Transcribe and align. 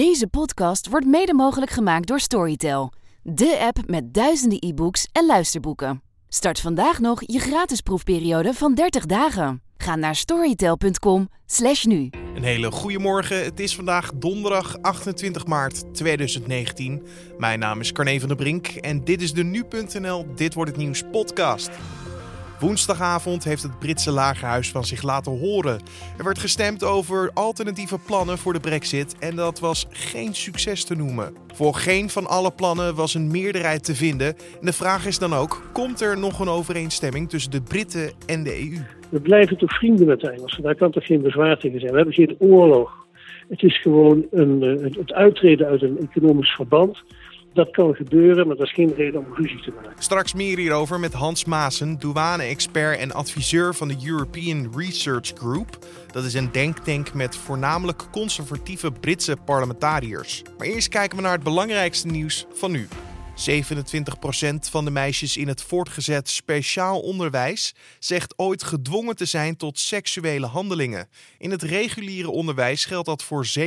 Deze 0.00 0.26
podcast 0.26 0.88
wordt 0.88 1.06
mede 1.06 1.34
mogelijk 1.34 1.70
gemaakt 1.70 2.06
door 2.06 2.20
Storytel, 2.20 2.92
de 3.22 3.58
app 3.60 3.90
met 3.90 4.14
duizenden 4.14 4.58
e-books 4.60 5.08
en 5.12 5.26
luisterboeken. 5.26 6.02
Start 6.28 6.60
vandaag 6.60 7.00
nog 7.00 7.22
je 7.26 7.38
gratis 7.38 7.80
proefperiode 7.80 8.54
van 8.54 8.74
30 8.74 9.06
dagen. 9.06 9.62
Ga 9.76 9.96
naar 9.96 10.14
storytel.com/slash 10.14 11.84
nu. 11.84 12.10
Een 12.34 12.42
hele 12.42 12.70
goede 12.70 12.98
morgen. 12.98 13.44
Het 13.44 13.60
is 13.60 13.74
vandaag 13.74 14.10
donderdag 14.14 14.76
28 14.82 15.46
maart 15.46 15.94
2019. 15.94 17.02
Mijn 17.38 17.58
naam 17.58 17.80
is 17.80 17.92
Carne 17.92 18.18
van 18.20 18.28
der 18.28 18.36
Brink 18.36 18.66
en 18.66 19.04
dit 19.04 19.22
is 19.22 19.32
de 19.32 19.44
Nu.nl 19.44 20.26
Dit 20.34 20.54
Wordt 20.54 20.70
Het 20.70 20.80
Nieuws 20.80 21.02
podcast. 21.12 21.70
Woensdagavond 22.64 23.44
heeft 23.44 23.62
het 23.62 23.78
Britse 23.78 24.10
lagerhuis 24.10 24.70
van 24.70 24.84
zich 24.84 25.02
laten 25.02 25.38
horen. 25.38 25.80
Er 26.18 26.24
werd 26.24 26.38
gestemd 26.38 26.84
over 26.84 27.30
alternatieve 27.34 27.98
plannen 28.06 28.38
voor 28.38 28.52
de 28.52 28.60
brexit 28.60 29.18
en 29.18 29.36
dat 29.36 29.60
was 29.60 29.86
geen 29.90 30.34
succes 30.34 30.84
te 30.84 30.94
noemen. 30.94 31.34
Voor 31.54 31.74
geen 31.74 32.08
van 32.10 32.26
alle 32.26 32.50
plannen 32.50 32.94
was 32.94 33.14
een 33.14 33.30
meerderheid 33.30 33.84
te 33.84 33.94
vinden. 33.94 34.26
En 34.26 34.66
de 34.66 34.72
vraag 34.72 35.06
is 35.06 35.18
dan 35.18 35.32
ook, 35.32 35.62
komt 35.72 36.00
er 36.00 36.18
nog 36.18 36.40
een 36.40 36.48
overeenstemming 36.48 37.28
tussen 37.28 37.50
de 37.50 37.62
Britten 37.62 38.12
en 38.26 38.42
de 38.42 38.50
EU? 38.50 38.78
We 39.10 39.20
blijven 39.20 39.56
toch 39.56 39.76
vrienden 39.76 40.06
met 40.06 40.20
de 40.20 40.30
Engelsen, 40.30 40.62
daar 40.62 40.76
kan 40.76 40.90
toch 40.90 41.06
geen 41.06 41.22
bezwaar 41.22 41.58
tegen 41.58 41.80
zijn. 41.80 41.90
We 41.90 41.96
hebben 41.96 42.14
geen 42.14 42.36
oorlog. 42.38 43.06
Het 43.48 43.62
is 43.62 43.80
gewoon 43.80 44.26
een, 44.30 44.62
eh, 44.62 44.96
het 44.96 45.12
uittreden 45.12 45.66
uit 45.66 45.82
een 45.82 45.98
economisch 45.98 46.54
verband 46.54 47.02
dat 47.54 47.70
kan 47.70 47.94
gebeuren, 47.94 48.46
maar 48.46 48.56
dat 48.56 48.66
is 48.66 48.72
geen 48.72 48.94
reden 48.94 49.20
om 49.20 49.34
ruzie 49.34 49.62
te 49.62 49.72
maken. 49.76 50.02
Straks 50.02 50.34
meer 50.34 50.58
hierover 50.58 51.00
met 51.00 51.12
Hans 51.12 51.44
Maassen, 51.44 51.98
douane-expert 51.98 52.98
en 52.98 53.12
adviseur 53.12 53.74
van 53.74 53.88
de 53.88 53.96
European 54.06 54.72
Research 54.76 55.32
Group. 55.34 55.78
Dat 56.12 56.24
is 56.24 56.34
een 56.34 56.52
denktank 56.52 57.14
met 57.14 57.36
voornamelijk 57.36 58.02
conservatieve 58.10 58.92
Britse 59.00 59.36
parlementariërs. 59.44 60.42
Maar 60.58 60.66
eerst 60.66 60.88
kijken 60.88 61.16
we 61.16 61.22
naar 61.22 61.32
het 61.32 61.42
belangrijkste 61.42 62.06
nieuws 62.06 62.46
van 62.52 62.70
nu. 62.70 62.88
27% 63.34 63.36
van 64.70 64.84
de 64.84 64.90
meisjes 64.90 65.36
in 65.36 65.48
het 65.48 65.62
voortgezet 65.62 66.28
speciaal 66.28 67.00
onderwijs 67.00 67.74
zegt 67.98 68.34
ooit 68.36 68.62
gedwongen 68.62 69.16
te 69.16 69.24
zijn 69.24 69.56
tot 69.56 69.78
seksuele 69.78 70.46
handelingen. 70.46 71.08
In 71.38 71.50
het 71.50 71.62
reguliere 71.62 72.30
onderwijs 72.30 72.84
geldt 72.84 73.06
dat 73.06 73.22
voor 73.22 73.46
7% 73.58 73.60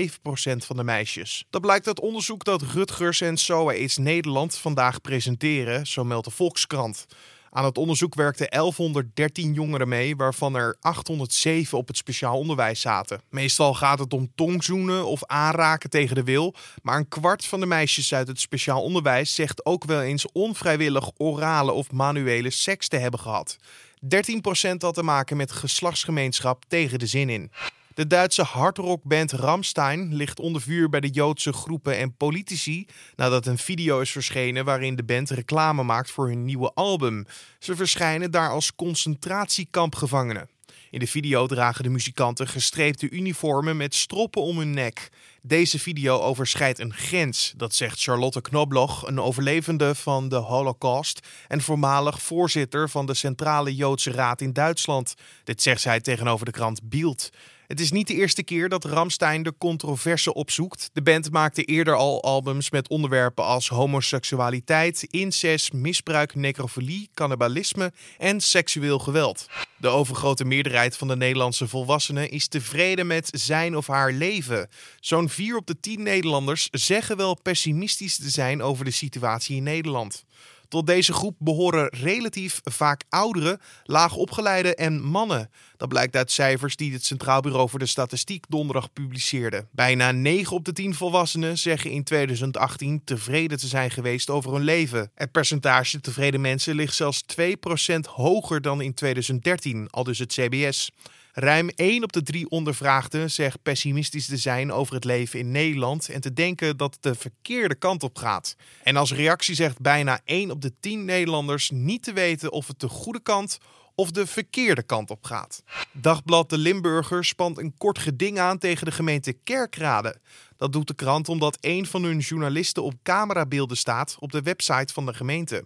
van 0.58 0.76
de 0.76 0.84
meisjes. 0.84 1.46
Dat 1.50 1.62
blijkt 1.62 1.88
uit 1.88 2.00
onderzoek 2.00 2.44
dat 2.44 2.62
Rutgers 2.62 3.22
en 3.22 3.38
SOA 3.38 3.74
is 3.74 3.98
Nederland 3.98 4.58
vandaag 4.58 5.02
presenteren, 5.02 5.88
zo 5.88 6.04
meldt 6.04 6.26
de 6.26 6.32
Volkskrant. 6.32 7.06
Aan 7.50 7.66
het 7.66 7.78
onderzoek 7.78 8.16
werkten 8.16 8.50
1113 8.50 9.54
jongeren 9.54 9.88
mee, 9.88 10.16
waarvan 10.16 10.56
er 10.56 10.78
807 10.82 11.78
op 11.78 11.88
het 11.88 11.98
speciaal 11.98 12.38
onderwijs 12.38 12.82
zaten. 12.82 13.22
Meestal 13.30 13.74
gaat 13.74 14.00
het 14.00 14.14
om 14.14 14.32
tongzoenen 14.36 15.06
of 15.06 15.26
aanraken 15.26 15.90
tegen 15.90 16.16
de 16.16 16.24
wil, 16.24 16.54
maar 16.82 16.98
een 16.98 17.08
kwart 17.08 17.46
van 17.46 17.60
de 17.60 17.66
meisjes 17.66 18.14
uit 18.14 18.28
het 18.28 18.40
speciaal 18.40 18.82
onderwijs 18.82 19.36
zegt 19.36 19.66
ook 19.66 19.86
wel 19.86 20.02
eens 20.02 20.32
onvrijwillig 20.32 21.12
orale 21.18 21.72
of 21.72 21.92
manuele 21.92 22.50
seks 22.50 22.88
te 22.88 22.98
hebben 22.98 23.20
gehad. 23.20 23.58
13% 24.02 24.78
had 24.78 24.94
te 24.94 25.04
maken 25.04 25.38
met 25.38 25.52
geslachtsgemeenschap 25.52 26.64
tegen 26.68 27.00
de 27.00 27.08
zin 27.08 27.30
in. 27.30 27.52
De 27.98 28.08
Duitse 28.08 28.44
hardrockband 28.44 29.32
Ramstein 29.32 30.16
ligt 30.16 30.40
onder 30.40 30.62
vuur 30.62 30.90
bij 30.90 31.00
de 31.00 31.10
Joodse 31.10 31.54
groepen 31.54 31.98
en 31.98 32.16
politici 32.16 32.88
nadat 33.16 33.46
een 33.46 33.58
video 33.58 34.00
is 34.00 34.12
verschenen 34.12 34.66
waarin 34.66 34.96
de 34.96 35.04
band 35.04 35.30
reclame 35.30 35.84
maakt 35.84 36.12
voor 36.12 36.28
hun 36.28 36.46
nieuwe 36.46 36.72
album. 36.74 37.26
Ze 37.60 37.76
verschijnen 37.76 38.32
daar 38.32 38.50
als 38.50 38.76
concentratiekampgevangenen. 38.76 40.50
In 40.90 41.00
de 41.00 41.08
video 41.08 41.48
dragen 41.48 41.84
de 41.84 41.90
muzikanten 41.90 42.48
gestreepte 42.48 43.10
uniformen 43.10 43.78
met 43.78 43.96
stroppen 43.96 44.42
om 44.42 44.58
hun 44.58 44.74
nek. 44.74 45.10
Deze 45.42 45.80
video 45.80 46.20
overschrijdt 46.20 46.80
een 46.80 46.94
grens, 46.94 47.54
dat 47.56 47.76
zegt 47.76 48.02
Charlotte 48.02 48.42
Knobloch, 48.42 49.08
een 49.08 49.22
overlevende 49.22 49.96
van 49.96 50.30
de 50.30 50.36
Holocaust 50.36 51.28
en 51.48 51.62
voormalig 51.62 52.22
voorzitter 52.22 52.90
van 52.90 53.06
de 53.06 53.14
Centrale 53.14 53.76
Joodse 53.76 54.12
Raad 54.12 54.42
in 54.42 54.54
Duitsland. 54.54 55.16
Dit 55.44 55.62
zegt 55.62 55.82
zij 55.82 56.02
tegenover 56.02 56.46
de 56.46 56.52
krant 56.52 56.90
Bild. 56.90 57.30
Het 57.68 57.80
is 57.80 57.92
niet 57.92 58.08
de 58.08 58.14
eerste 58.14 58.44
keer 58.44 58.70
dat 58.70 58.86
Ramstein 58.86 59.44
de 59.44 59.54
controverse 59.58 60.34
opzoekt. 60.34 60.90
De 60.94 61.02
band 61.02 61.32
maakte 61.32 61.64
eerder 61.64 61.96
al 61.96 62.24
albums 62.24 62.70
met 62.70 62.90
onderwerpen 62.90 63.44
als 63.44 63.68
homoseksualiteit, 63.70 65.04
incest, 65.10 65.74
misbruik, 65.74 66.36
necrofilie, 66.36 67.10
cannibalisme 67.14 67.92
en 68.18 68.42
seksueel 68.42 69.00
geweld. 69.00 69.48
De 69.78 69.88
overgrote 69.88 70.46
meerderheid 70.46 70.98
van 70.98 71.08
de 71.08 71.16
Nederlandse 71.16 71.68
volwassenen 71.68 72.30
is 72.30 72.48
tevreden 72.48 73.08
met 73.08 73.30
zijn 73.32 73.78
of 73.78 73.88
haar 73.88 74.12
leven. 74.12 74.70
Zo'n 75.00 75.30
4 75.30 75.56
op 75.56 75.68
de 75.68 75.80
10 75.80 76.04
Nederlanders 76.04 76.68
zeggen 76.72 77.18
wel 77.18 77.42
pessimistisch 77.42 78.18
te 78.18 78.30
zijn 78.30 78.62
over 78.62 78.86
de 78.86 78.92
situatie 78.92 79.56
in 79.56 79.64
Nederland. 79.64 80.26
Tot 80.68 80.88
deze 80.88 81.14
groep 81.14 81.36
behoren 81.40 81.90
relatief 81.90 82.62
vaak 82.64 83.04
ouderen, 83.10 83.60
laagopgeleide 83.84 84.76
en 84.76 85.02
mannen. 85.02 85.50
Dat 85.78 85.90
blijkt 85.90 86.16
uit 86.16 86.32
cijfers 86.32 86.76
die 86.76 86.94
het 86.94 87.06
Centraal 87.06 87.42
Bureau 87.42 87.70
voor 87.70 87.80
de 87.80 87.86
Statistiek 87.86 88.46
donderdag 88.50 88.94
publiceerde. 88.94 89.66
Bijna 89.72 90.12
9 90.12 90.56
op 90.56 90.66
de 90.66 90.74
10 90.74 90.96
volwassenen 90.96 91.58
zeggen 91.58 91.92
in 91.92 92.04
2018 92.04 93.02
tevreden 93.04 93.58
te 93.58 93.68
zijn 93.68 93.92
geweest 93.92 94.30
over 94.30 94.54
hun 94.54 94.64
leven. 94.64 95.12
Het 95.16 95.32
percentage 95.32 96.02
tevreden 96.02 96.42
mensen 96.42 96.76
ligt 96.76 96.96
zelfs 96.96 97.24
2% 97.42 98.00
hoger 98.10 98.62
dan 98.62 98.82
in 98.82 98.94
2013, 98.94 99.88
al 99.90 100.04
dus 100.04 100.20
het 100.20 100.34
CBS. 100.34 100.92
Ruim 101.40 101.70
1 101.76 102.04
op 102.04 102.14
de 102.14 102.24
3 102.24 102.50
ondervraagden 102.50 103.32
zegt 103.32 103.62
pessimistisch 103.64 104.26
te 104.26 104.38
zijn 104.38 104.72
over 104.72 104.96
het 104.96 105.04
leven 105.04 105.40
in 105.40 105.52
Nederland 105.52 106.10
en 106.10 106.22
te 106.22 106.34
denken 106.34 106.78
dat 106.78 106.94
het 106.94 107.04
de 107.04 107.16
verkeerde 107.16 107.76
kant 107.76 108.04
op 108.04 108.18
gaat. 108.18 108.56
En 108.84 108.96
als 108.96 109.14
reactie 109.14 109.56
zegt 109.56 109.82
bijna 109.82 110.20
1 110.26 110.52
op 110.52 110.62
de 110.62 110.74
10 110.80 111.06
Nederlanders 111.06 111.70
niet 111.70 112.04
te 112.04 112.14
weten 112.14 112.52
of 112.52 112.68
het 112.68 112.80
de 112.80 112.88
goede 112.88 113.22
kant 113.22 113.58
of 113.96 114.12
de 114.12 114.28
verkeerde 114.28 114.84
kant 114.84 115.10
op 115.10 115.24
gaat. 115.24 115.64
Dagblad 115.92 116.50
De 116.50 116.58
Limburger 116.58 117.26
spant 117.26 117.58
een 117.58 117.78
kort 117.78 118.00
geding 118.00 118.40
aan 118.40 118.58
tegen 118.58 118.86
de 118.86 118.92
gemeente 118.92 119.34
Kerkrade. 119.34 120.20
Dat 120.58 120.74
doet 120.74 120.88
de 120.88 120.94
krant 120.94 121.30
omdat 121.30 121.58
een 121.62 121.86
van 121.86 122.04
hun 122.04 122.20
journalisten 122.20 122.84
op 122.84 122.94
camerabeelden 123.04 123.78
staat 123.78 124.16
op 124.20 124.32
de 124.32 124.42
website 124.42 124.94
van 124.94 125.06
de 125.06 125.14
gemeente. 125.14 125.66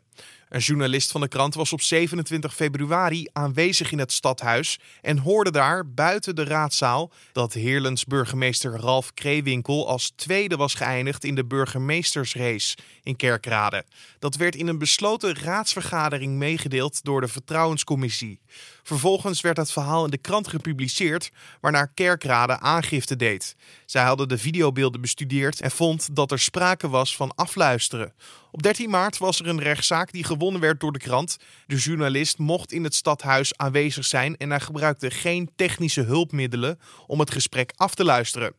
Een 0.52 0.60
journalist 0.60 1.12
van 1.12 1.22
de 1.22 1.28
krant 1.28 1.54
was 1.54 1.74
op 1.74 1.82
27 1.82 2.56
februari 2.56 3.28
aanwezig 3.34 3.92
in 3.92 4.00
het 4.00 4.12
stadhuis 4.12 4.80
en 5.02 5.18
hoorde 5.18 5.52
daar 5.52 5.90
buiten 5.90 6.36
de 6.36 6.44
raadzaal 6.44 7.12
dat 7.32 7.54
Heerlens 7.54 8.06
burgemeester 8.06 8.72
Ralf 8.72 9.14
Kreewinkel 9.14 9.88
als 9.88 10.12
tweede 10.16 10.56
was 10.56 10.74
geëindigd 10.74 11.24
in 11.24 11.36
de 11.36 11.46
burgemeestersrace 11.46 12.78
in 13.04 13.16
Kerkrade. 13.16 13.86
Dat 14.20 14.36
werd 14.36 14.56
in 14.56 14.68
een 14.68 14.78
besloten 14.78 15.36
raadsvergadering 15.36 16.34
meegedeeld 16.34 17.04
door 17.04 17.22
de 17.22 17.28
Vertrouwenscommissie. 17.28 18.40
Vervolgens 18.84 19.42
werd 19.42 19.58
het 19.58 19.72
verhaal 19.72 20.06
in 20.06 20.12
de 20.12 20.18
krant 20.18 20.48
gepubliceerd, 20.48 21.32
waarna 21.62 21.86
Kerkrade 21.86 22.60
aangifte 22.60 23.16
deed. 23.16 23.56
Zij 23.86 24.04
hadden 24.04 24.28
de 24.28 24.38
videobeelden 24.38 25.02
bestudeerd 25.02 25.62
en 25.62 25.72
vond 25.72 26.16
dat 26.16 26.32
er 26.32 26.40
sprake 26.40 26.90
was 26.90 27.16
van 27.16 27.36
afluisteren. 27.36 28.14
Op 28.52 28.64
13 28.64 28.90
maart 28.90 29.18
was 29.18 29.40
er 29.40 29.48
een 29.48 29.62
rechtszaak 29.62 30.12
die 30.12 30.24
gewonnen 30.24 30.62
werd 30.62 30.80
door 30.80 30.92
de 30.92 31.00
krant. 31.00 31.38
De 31.68 31.76
journalist 31.76 32.38
mocht 32.38 32.72
in 32.72 32.84
het 32.84 32.96
stadhuis 32.96 33.58
aanwezig 33.58 34.06
zijn 34.06 34.38
en 34.38 34.50
hij 34.50 34.60
gebruikte 34.60 35.12
geen 35.12 35.50
technische 35.56 36.02
hulpmiddelen 36.02 36.80
om 37.08 37.20
het 37.20 37.32
gesprek 37.32 37.74
af 37.76 37.96
te 37.96 38.04
luisteren. 38.04 38.54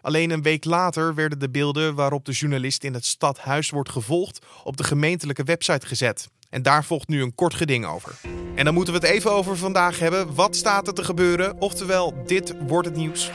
Alleen 0.00 0.30
een 0.30 0.42
week 0.42 0.64
later 0.64 1.14
werden 1.14 1.38
de 1.38 1.50
beelden 1.50 1.94
waarop 1.94 2.24
de 2.24 2.32
journalist 2.32 2.84
in 2.84 2.94
het 2.94 3.04
stadhuis 3.04 3.70
wordt 3.70 3.90
gevolgd 3.90 4.46
op 4.64 4.76
de 4.76 4.84
gemeentelijke 4.84 5.42
website 5.42 5.86
gezet. 5.86 6.28
En 6.50 6.62
daar 6.62 6.84
volgt 6.84 7.08
nu 7.08 7.22
een 7.22 7.34
kort 7.34 7.54
geding 7.54 7.86
over. 7.86 8.20
En 8.54 8.64
dan 8.64 8.74
moeten 8.74 8.92
we 8.94 8.98
het 9.00 9.08
even 9.08 9.32
over 9.32 9.56
vandaag 9.56 9.98
hebben. 9.98 10.34
Wat 10.34 10.56
staat 10.56 10.86
er 10.86 10.94
te 10.94 11.04
gebeuren? 11.04 11.60
Oftewel, 11.60 12.14
dit 12.26 12.54
wordt 12.66 12.88
het 12.88 12.96
nieuws. 12.96 13.30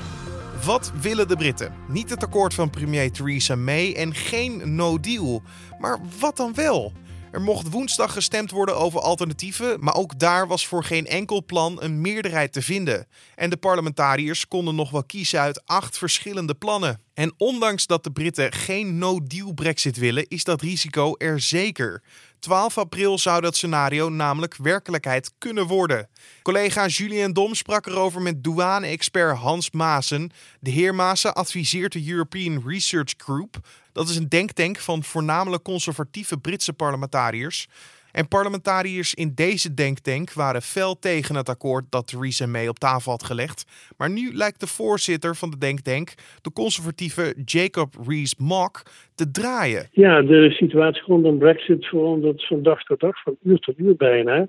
Wat 0.65 0.91
willen 1.01 1.27
de 1.27 1.35
Britten? 1.35 1.73
Niet 1.87 2.09
het 2.09 2.23
akkoord 2.23 2.53
van 2.53 2.69
premier 2.69 3.11
Theresa 3.11 3.55
May 3.55 3.93
en 3.93 4.13
geen 4.13 4.75
no 4.75 4.99
deal. 4.99 5.41
Maar 5.79 5.99
wat 6.19 6.37
dan 6.37 6.53
wel? 6.53 6.93
Er 7.31 7.41
mocht 7.41 7.69
woensdag 7.69 8.13
gestemd 8.13 8.51
worden 8.51 8.77
over 8.77 8.99
alternatieven, 8.99 9.77
maar 9.79 9.95
ook 9.95 10.19
daar 10.19 10.47
was 10.47 10.67
voor 10.67 10.83
geen 10.83 11.07
enkel 11.07 11.45
plan 11.45 11.83
een 11.83 12.01
meerderheid 12.01 12.53
te 12.53 12.61
vinden. 12.61 13.07
En 13.35 13.49
de 13.49 13.57
parlementariërs 13.57 14.47
konden 14.47 14.75
nog 14.75 14.91
wel 14.91 15.03
kiezen 15.03 15.39
uit 15.39 15.61
acht 15.65 15.97
verschillende 15.97 16.53
plannen. 16.53 17.01
En 17.13 17.33
ondanks 17.37 17.87
dat 17.87 18.03
de 18.03 18.11
Britten 18.11 18.51
geen 18.51 18.97
no-deal 18.97 19.53
Brexit 19.53 19.97
willen, 19.97 20.27
is 20.27 20.43
dat 20.43 20.61
risico 20.61 21.15
er 21.17 21.39
zeker. 21.41 22.03
12 22.43 22.77
april 22.77 23.17
zou 23.17 23.41
dat 23.41 23.55
scenario 23.55 24.09
namelijk 24.09 24.55
werkelijkheid 24.55 25.33
kunnen 25.37 25.67
worden. 25.67 26.09
Collega 26.41 26.87
Julien 26.87 27.33
Dom 27.33 27.55
sprak 27.55 27.85
erover 27.85 28.21
met 28.21 28.43
douane-expert 28.43 29.37
Hans 29.37 29.71
Maassen. 29.71 30.31
De 30.59 30.69
heer 30.69 30.95
Maassen 30.95 31.33
adviseert 31.33 31.91
de 31.91 32.09
European 32.09 32.63
Research 32.65 33.13
Group. 33.17 33.57
Dat 33.91 34.09
is 34.09 34.15
een 34.15 34.29
denktank 34.29 34.79
van 34.79 35.03
voornamelijk 35.03 35.63
conservatieve 35.63 36.37
Britse 36.37 36.73
parlementariërs. 36.73 37.67
En 38.13 38.27
parlementariërs 38.27 39.13
in 39.13 39.31
deze 39.35 39.73
denktank 39.73 40.33
waren 40.33 40.61
fel 40.61 40.99
tegen 40.99 41.35
het 41.35 41.49
akkoord 41.49 41.85
dat 41.89 42.07
Theresa 42.07 42.47
May 42.47 42.67
op 42.67 42.79
tafel 42.79 43.11
had 43.11 43.23
gelegd. 43.23 43.91
Maar 43.97 44.09
nu 44.09 44.33
lijkt 44.33 44.59
de 44.59 44.67
voorzitter 44.67 45.35
van 45.35 45.49
de 45.49 45.57
denktank, 45.57 46.13
de 46.41 46.51
conservatieve 46.51 47.35
Jacob 47.45 47.95
Rees-Mogg, 48.07 48.83
te 49.15 49.31
draaien. 49.31 49.87
Ja, 49.91 50.21
de 50.21 50.51
situatie 50.51 51.03
rondom 51.05 51.37
Brexit 51.37 51.85
verandert 51.85 52.47
van 52.47 52.63
dag 52.63 52.83
tot 52.83 52.99
dag, 52.99 53.21
van 53.23 53.37
uur 53.43 53.59
tot 53.59 53.77
uur 53.77 53.95
bijna. 53.95 54.47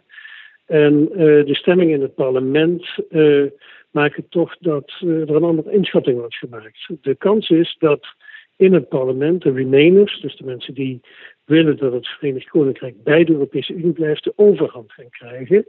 En 0.67 1.09
uh, 1.11 1.17
de 1.47 1.55
stemming 1.55 1.91
in 1.91 2.03
het 2.03 2.15
parlement 2.15 2.87
uh, 3.11 3.45
maken 3.91 4.27
toch 4.29 4.57
dat 4.59 4.93
uh, 5.01 5.21
er 5.21 5.35
een 5.35 5.43
andere 5.43 5.73
inschatting 5.73 6.19
wordt 6.19 6.37
gemaakt. 6.37 6.89
De 7.01 7.15
kans 7.15 7.49
is 7.49 7.77
dat 7.79 8.07
in 8.57 8.73
het 8.73 8.89
parlement 8.89 9.43
de 9.43 9.53
Remainers, 9.53 10.21
dus 10.21 10.37
de 10.37 10.45
mensen 10.45 10.75
die 10.75 11.01
willen 11.45 11.77
dat 11.77 11.93
het 11.93 12.07
Verenigd 12.07 12.49
Koninkrijk 12.49 13.03
bij 13.03 13.25
de 13.25 13.33
Europese 13.33 13.73
Unie 13.73 13.93
blijft, 13.93 14.25
de 14.25 14.33
overhand 14.37 14.93
gaan 14.93 15.11
krijgen. 15.11 15.67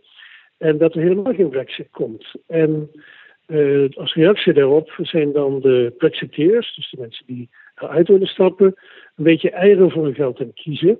En 0.57 0.77
dat 0.77 0.95
er 0.95 1.01
helemaal 1.01 1.33
geen 1.33 1.49
Brexit 1.49 1.89
komt. 1.91 2.33
En 2.47 2.91
uh, 3.47 3.89
als 3.93 4.13
reactie 4.13 4.53
daarop 4.53 4.93
zijn 5.01 5.31
dan 5.31 5.59
de 5.61 5.93
Brexiteers, 5.97 6.75
dus 6.75 6.89
de 6.89 6.97
mensen 6.99 7.25
die 7.25 7.49
eruit 7.75 8.07
willen 8.07 8.27
stappen, 8.27 8.73
een 9.15 9.23
beetje 9.23 9.49
eieren 9.49 9.91
voor 9.91 10.03
hun 10.03 10.15
geld 10.15 10.39
aan 10.39 10.53
kiezen. 10.53 10.99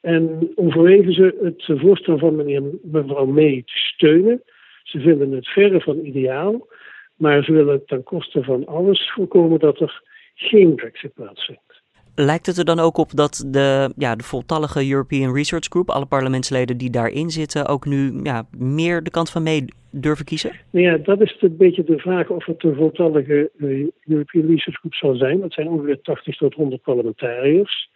En 0.00 0.52
overwegen 0.54 1.12
ze 1.12 1.38
het 1.42 1.80
voorstel 1.80 2.18
van 2.18 2.36
meneer, 2.36 2.62
mevrouw 2.82 3.26
May 3.26 3.62
te 3.66 3.78
steunen. 3.78 4.42
Ze 4.82 5.00
vinden 5.00 5.32
het 5.32 5.48
verre 5.48 5.80
van 5.80 5.98
ideaal, 6.04 6.66
maar 7.16 7.44
ze 7.44 7.52
willen 7.52 7.84
ten 7.86 8.02
koste 8.02 8.42
van 8.42 8.66
alles 8.66 9.10
voorkomen 9.12 9.58
dat 9.58 9.80
er 9.80 10.02
geen 10.34 10.74
Brexit 10.74 11.14
plaatsvindt. 11.14 11.82
Lijkt 12.18 12.46
het 12.46 12.56
er 12.56 12.64
dan 12.64 12.78
ook 12.78 12.96
op 12.96 13.10
dat 13.14 13.44
de, 13.46 13.92
ja, 13.96 14.16
de 14.16 14.24
voltallige 14.24 14.90
European 14.90 15.34
Research 15.34 15.66
Group, 15.68 15.90
alle 15.90 16.06
parlementsleden 16.06 16.76
die 16.76 16.90
daarin 16.90 17.30
zitten, 17.30 17.66
ook 17.66 17.86
nu 17.86 18.20
ja, 18.22 18.46
meer 18.58 19.02
de 19.02 19.10
kant 19.10 19.30
van 19.30 19.42
mee 19.42 19.64
durven 19.90 20.24
kiezen? 20.24 20.52
Nou 20.70 20.86
ja, 20.86 20.96
dat 20.96 21.20
is 21.20 21.36
een 21.40 21.56
beetje 21.56 21.84
de 21.84 21.98
vraag 21.98 22.28
of 22.28 22.44
het 22.44 22.64
een 22.64 22.74
voltallige 22.74 23.50
uh, 23.56 23.88
European 24.04 24.46
Research 24.46 24.78
Group 24.78 24.94
zal 24.94 25.14
zijn. 25.14 25.40
Dat 25.40 25.52
zijn 25.52 25.68
ongeveer 25.68 26.00
80 26.02 26.36
tot 26.36 26.54
100 26.54 26.82
parlementariërs. 26.82 27.90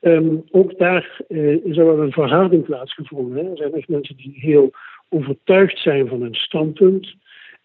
Um, 0.00 0.44
ook 0.50 0.78
daar 0.78 1.20
uh, 1.28 1.64
is 1.64 1.76
er 1.76 1.84
wel 1.86 2.00
een 2.00 2.12
verhouding 2.12 2.64
plaatsgevonden. 2.64 3.44
Hè. 3.44 3.50
Er 3.50 3.56
zijn 3.56 3.74
echt 3.74 3.88
mensen 3.88 4.16
die 4.16 4.34
heel 4.36 4.70
overtuigd 5.08 5.78
zijn 5.78 6.08
van 6.08 6.22
hun 6.22 6.34
standpunt 6.34 7.14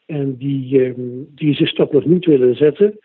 en 0.05 0.37
die, 0.37 0.85
um, 0.85 1.27
die 1.35 1.55
ze 1.55 1.65
stap 1.65 1.94
nog 1.94 2.05
niet 2.05 2.25
willen 2.25 2.55
zetten. 2.55 2.99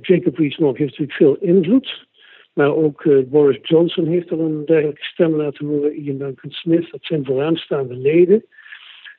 Jacob 0.00 0.36
Rees-Mogg 0.36 0.78
heeft 0.78 0.98
natuurlijk 0.98 1.18
veel 1.18 1.36
invloed. 1.48 2.06
Maar 2.52 2.74
ook 2.74 3.04
uh, 3.04 3.24
Boris 3.26 3.58
Johnson 3.62 4.06
heeft 4.06 4.30
al 4.30 4.40
een 4.40 4.64
dergelijke 4.64 5.04
stem 5.04 5.34
laten 5.34 5.66
horen. 5.66 5.94
Ian 5.94 6.18
Duncan 6.18 6.50
Smith, 6.50 6.90
dat 6.90 7.04
zijn 7.04 7.24
vooraanstaande 7.24 7.94
leden. 7.94 8.44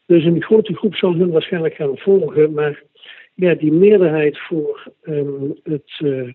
Dus 0.05 0.23
een 0.23 0.41
grote 0.41 0.75
groep 0.75 0.95
zal 0.95 1.13
hun 1.13 1.31
waarschijnlijk 1.31 1.75
gaan 1.75 1.97
volgen. 1.97 2.53
Maar 2.53 2.83
ja, 3.33 3.53
die 3.53 3.71
meerderheid 3.71 4.39
voor 4.39 4.91
um, 5.03 5.53
het 5.63 5.99
uh, 5.99 6.29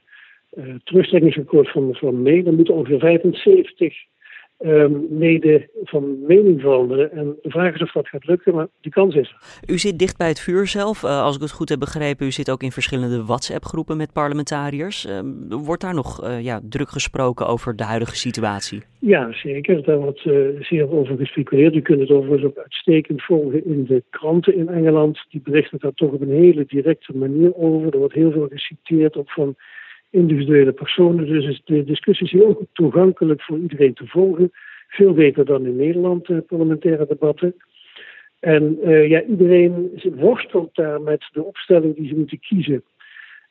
terugtrekkingsakkoord 0.85 1.71
van 1.71 1.87
mevrouw 1.87 2.13
May, 2.13 2.43
dan 2.43 2.55
moeten 2.55 2.75
ongeveer 2.75 2.99
75 2.99 3.95
um, 4.59 5.07
leden 5.11 5.69
van 5.83 6.27
mening 6.27 6.61
veranderen. 6.61 7.13
En 7.13 7.37
de 7.43 7.51
vraag 7.51 7.75
is 7.75 7.83
of 7.83 7.93
dat 7.93 8.09
gaat 8.09 8.27
lukken, 8.27 8.55
maar 8.55 8.67
die 8.81 8.93
kans 8.93 9.15
is 9.15 9.29
er. 9.29 9.73
U 9.75 9.79
zit 9.79 9.99
dicht 9.99 10.17
bij 10.17 10.29
het 10.29 10.41
vuur 10.41 10.67
zelf. 10.67 11.03
Uh, 11.03 11.23
als 11.23 11.37
ik 11.37 11.43
het 11.43 11.51
goed 11.51 11.69
heb 11.69 11.79
begrepen, 11.79 12.27
u 12.27 12.31
zit 12.31 12.51
ook 12.51 12.63
in 12.63 12.73
verschillende 12.73 13.25
WhatsApp-groepen 13.25 13.97
met 13.97 14.13
parlementariërs. 14.13 15.07
Uh, 15.07 15.21
wordt 15.49 15.83
daar 15.83 15.95
nog 15.95 16.25
uh, 16.25 16.41
ja, 16.45 16.61
druk 16.69 16.89
gesproken 16.89 17.47
over 17.47 17.77
de 17.77 17.85
huidige 17.85 18.17
situatie? 18.17 18.83
Ja, 19.01 19.33
zeker. 19.33 19.83
Daar 19.83 19.99
wordt 19.99 20.21
zeer 20.61 20.91
over 20.91 21.17
gespeculeerd. 21.17 21.75
U 21.75 21.81
kunt 21.81 22.01
het 22.01 22.11
overigens 22.11 22.45
ook 22.45 22.59
uitstekend 22.59 23.23
volgen 23.23 23.65
in 23.65 23.85
de 23.85 24.03
kranten 24.11 24.55
in 24.55 24.69
Engeland. 24.69 25.25
Die 25.31 25.41
berichten 25.45 25.79
daar 25.79 25.95
toch 25.95 26.13
op 26.13 26.21
een 26.21 26.31
hele 26.31 26.65
directe 26.67 27.17
manier 27.17 27.55
over. 27.55 27.93
Er 27.93 27.99
wordt 27.99 28.15
heel 28.15 28.33
veel 28.33 28.49
geciteerd, 28.51 29.17
ook 29.17 29.31
van 29.31 29.57
individuele 30.11 30.73
personen. 30.73 31.27
Dus 31.27 31.61
de 31.65 31.85
discussie 31.85 32.27
is 32.27 32.33
heel 32.33 32.55
goed 32.55 32.69
toegankelijk 32.73 33.43
voor 33.43 33.59
iedereen 33.59 33.95
te 33.95 34.07
volgen. 34.07 34.51
Veel 34.89 35.13
beter 35.15 35.45
dan 35.45 35.67
in 35.67 35.77
Nederland, 35.77 36.29
uh, 36.29 36.39
parlementaire 36.47 37.07
debatten. 37.07 37.55
En 38.41 38.79
uh, 38.85 39.09
ja, 39.09 39.23
iedereen 39.23 40.01
worstelt 40.15 40.75
daar 40.75 41.01
met 41.01 41.29
de 41.33 41.45
opstelling 41.45 41.97
die 41.97 42.09
ze 42.09 42.15
moeten 42.15 42.41
kiezen. 42.41 42.83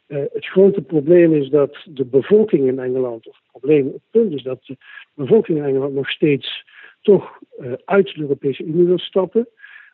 Uh, 0.08 0.18
het 0.34 0.46
grote 0.46 0.82
probleem 0.82 1.34
is 1.34 1.50
dat 1.50 1.78
de 1.86 2.06
bevolking 2.06 2.68
in 2.68 2.80
Engeland, 2.80 3.28
of 3.28 3.36
het 3.36 3.52
probleem, 3.52 3.86
het 3.86 4.02
punt 4.12 4.34
is 4.34 4.44
dat 4.44 4.66
de 4.66 4.78
bevolking 5.14 5.58
in 5.58 5.64
Engeland 5.64 5.94
nog 5.94 6.10
steeds 6.10 6.66
toch 7.02 7.40
uit 7.86 8.14
de 8.14 8.22
Europese 8.22 8.64
Unie 8.64 8.86
wil 8.86 9.00
stappen. 9.00 9.48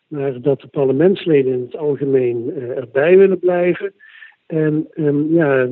Maar 0.07 0.41
dat 0.41 0.61
de 0.61 0.67
parlementsleden 0.67 1.53
in 1.53 1.61
het 1.61 1.75
algemeen 1.75 2.53
erbij 2.75 3.17
willen 3.17 3.39
blijven. 3.39 3.93
En 4.45 4.87
um, 4.95 5.33
ja, 5.33 5.67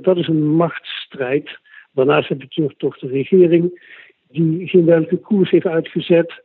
dat 0.00 0.16
is 0.16 0.28
een 0.28 0.46
machtsstrijd. 0.46 1.58
Daarnaast 1.92 2.28
heb 2.28 2.38
je 2.38 2.44
natuurlijk 2.44 2.78
toch 2.78 2.98
de 2.98 3.06
regering 3.06 3.82
die 4.28 4.68
geen 4.68 4.84
duidelijke 4.84 5.20
koers 5.20 5.50
heeft 5.50 5.66
uitgezet. 5.66 6.44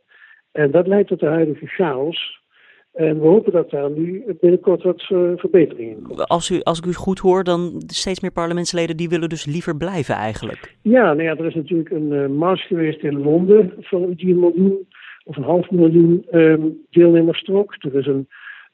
En 0.52 0.70
dat 0.70 0.86
leidt 0.86 1.08
tot 1.08 1.20
de 1.20 1.26
huidige 1.26 1.66
chaos. 1.66 2.42
En 2.92 3.20
we 3.20 3.26
hopen 3.26 3.52
dat 3.52 3.70
daar 3.70 3.90
nu 3.90 4.24
binnenkort 4.40 4.82
wat 4.82 5.08
uh, 5.10 5.32
verbeteringen 5.36 6.02
komen. 6.02 6.26
Als, 6.26 6.50
u, 6.50 6.60
als 6.62 6.78
ik 6.78 6.86
u 6.86 6.92
goed 6.92 7.18
hoor, 7.18 7.44
dan 7.44 7.82
steeds 7.86 8.20
meer 8.20 8.32
parlementsleden 8.32 8.96
die 8.96 9.08
willen 9.08 9.28
dus 9.28 9.44
liever 9.44 9.76
blijven 9.76 10.14
eigenlijk. 10.14 10.76
Ja, 10.82 11.02
nou 11.02 11.22
ja 11.22 11.36
er 11.36 11.46
is 11.46 11.54
natuurlijk 11.54 11.90
een 11.90 12.12
uh, 12.12 12.26
mars 12.26 12.66
geweest 12.66 13.02
in 13.02 13.22
Londen 13.22 13.72
van 13.78 14.12
die 14.12 14.34
miljoen 14.34 14.88
of 15.24 15.36
een 15.36 15.42
half 15.42 15.70
miljoen 15.70 16.26
um, 16.32 16.84
deelnemers 16.90 17.42
trok. 17.42 17.74
Er 17.78 17.94
is 17.94 18.06
een, 18.06 18.28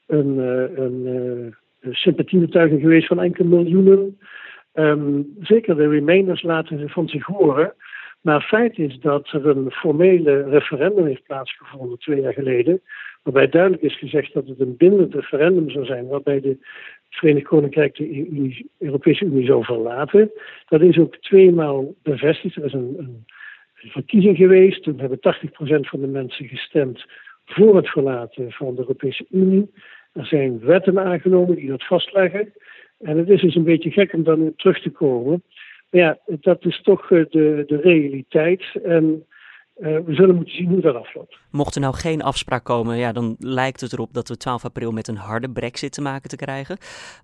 een, 0.07 0.35
uh, 0.37 0.77
een 0.77 1.55
sympathiebetuiging 1.89 2.81
geweest 2.81 3.07
van 3.07 3.21
enkele 3.21 3.47
miljoenen. 3.47 4.19
Um, 4.73 5.35
zeker 5.39 5.75
de 5.75 5.89
Remainers 5.89 6.41
laten 6.41 6.89
van 6.89 7.07
zich 7.07 7.25
horen. 7.25 7.73
Maar 8.21 8.41
feit 8.41 8.77
is 8.77 8.99
dat 8.99 9.27
er 9.31 9.47
een 9.47 9.71
formele 9.71 10.43
referendum 10.49 11.05
heeft 11.05 11.23
plaatsgevonden 11.23 11.99
twee 11.99 12.21
jaar 12.21 12.33
geleden. 12.33 12.81
Waarbij 13.23 13.49
duidelijk 13.49 13.81
is 13.81 13.97
gezegd 13.97 14.33
dat 14.33 14.47
het 14.47 14.59
een 14.59 14.77
bindend 14.77 15.13
referendum 15.13 15.69
zou 15.69 15.85
zijn. 15.85 16.07
Waarbij 16.07 16.41
de 16.41 16.57
Verenigd 17.09 17.47
Koninkrijk 17.47 17.95
de 17.95 18.09
Unie, 18.09 18.69
Europese 18.79 19.25
Unie 19.25 19.45
zou 19.45 19.63
verlaten. 19.63 20.31
Dat 20.67 20.81
is 20.81 20.97
ook 20.97 21.15
tweemaal 21.17 21.93
bevestigd. 22.03 22.55
Er 22.55 22.65
is 22.65 22.73
een, 22.73 22.95
een 22.97 23.25
verkiezing 23.75 24.37
geweest. 24.37 24.83
Toen 24.83 24.99
hebben 24.99 25.17
80% 25.17 25.19
van 25.79 26.01
de 26.01 26.07
mensen 26.07 26.47
gestemd 26.47 27.05
voor 27.45 27.75
het 27.75 27.89
verlaten 27.89 28.51
van 28.51 28.75
de 28.75 28.81
Europese 28.81 29.25
Unie. 29.29 29.71
Er 30.13 30.25
zijn 30.25 30.59
wetten 30.59 30.99
aangenomen 30.99 31.55
die 31.55 31.69
dat 31.69 31.87
vastleggen. 31.87 32.53
En 32.99 33.17
het 33.17 33.29
is 33.29 33.41
dus 33.41 33.55
een 33.55 33.63
beetje 33.63 33.91
gek 33.91 34.13
om 34.13 34.23
dan 34.23 34.53
terug 34.55 34.81
te 34.81 34.89
komen. 34.89 35.43
Maar 35.89 36.01
ja, 36.01 36.17
dat 36.25 36.65
is 36.65 36.81
toch 36.81 37.11
eh, 37.11 37.25
de, 37.29 37.63
de 37.67 37.79
realiteit. 37.81 38.63
En 38.83 39.25
uh, 39.77 39.97
we 40.05 40.13
zullen 40.13 40.35
moeten 40.35 40.55
zien 40.55 40.67
hoe 40.67 40.81
dat 40.81 40.95
afloopt. 40.95 41.37
Mocht 41.51 41.75
er 41.75 41.81
nou 41.81 41.95
geen 41.95 42.21
afspraak 42.21 42.63
komen, 42.63 42.97
ja, 42.97 43.11
dan 43.11 43.35
lijkt 43.39 43.81
het 43.81 43.93
erop 43.93 44.13
dat 44.13 44.27
we 44.29 44.37
12 44.37 44.65
april 44.65 44.91
met 44.91 45.07
een 45.07 45.15
harde 45.15 45.49
brexit 45.49 45.91
te 45.91 46.01
maken 46.01 46.29
te 46.29 46.35
krijgen. 46.35 46.77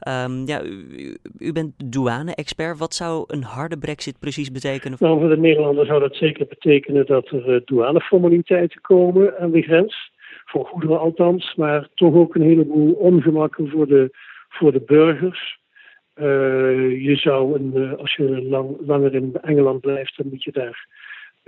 Um, 0.08 0.46
ja, 0.46 0.63
u, 0.63 1.17
u, 1.39 1.51
bent 1.51 1.74
douane-expert. 1.91 2.77
Wat 2.77 2.94
zou 2.94 3.24
een 3.27 3.44
harde 3.44 3.77
brexit 3.77 4.20
precies 4.20 4.51
betekenen? 4.51 4.98
Nou, 5.01 5.20
voor 5.20 5.29
de 5.29 5.38
Nederlanders 5.38 5.88
zou 5.88 6.00
dat 6.00 6.15
zeker 6.15 6.48
betekenen 6.48 7.06
dat 7.06 7.27
er 7.27 7.53
uh, 7.53 7.62
douaneformaliteiten 7.65 8.82
komen 8.82 9.39
aan 9.39 9.51
de 9.51 9.62
grens 9.62 10.12
voor 10.50 10.66
goederen 10.66 11.00
althans, 11.00 11.56
maar 11.56 11.88
toch 11.94 12.13
ook 12.13 12.36
een 12.36 12.42
heleboel 12.42 12.94
ongemakken 12.94 13.70
voor 13.70 13.88
de, 13.88 14.10
voor 14.50 14.72
de 14.72 14.82
burgers. 14.86 15.60
Uh, 16.16 17.04
je 17.04 17.16
zou, 17.16 17.56
een, 17.56 17.72
uh, 17.75 17.94
als 17.94 18.16
je 18.16 18.44
lang, 18.44 18.77
langer 18.86 19.16
in 19.16 19.36
Engeland 19.42 19.82
blijft, 19.82 20.18
dan 20.18 20.27
moet 20.30 20.44
je 20.44 20.51
daar 20.51 20.88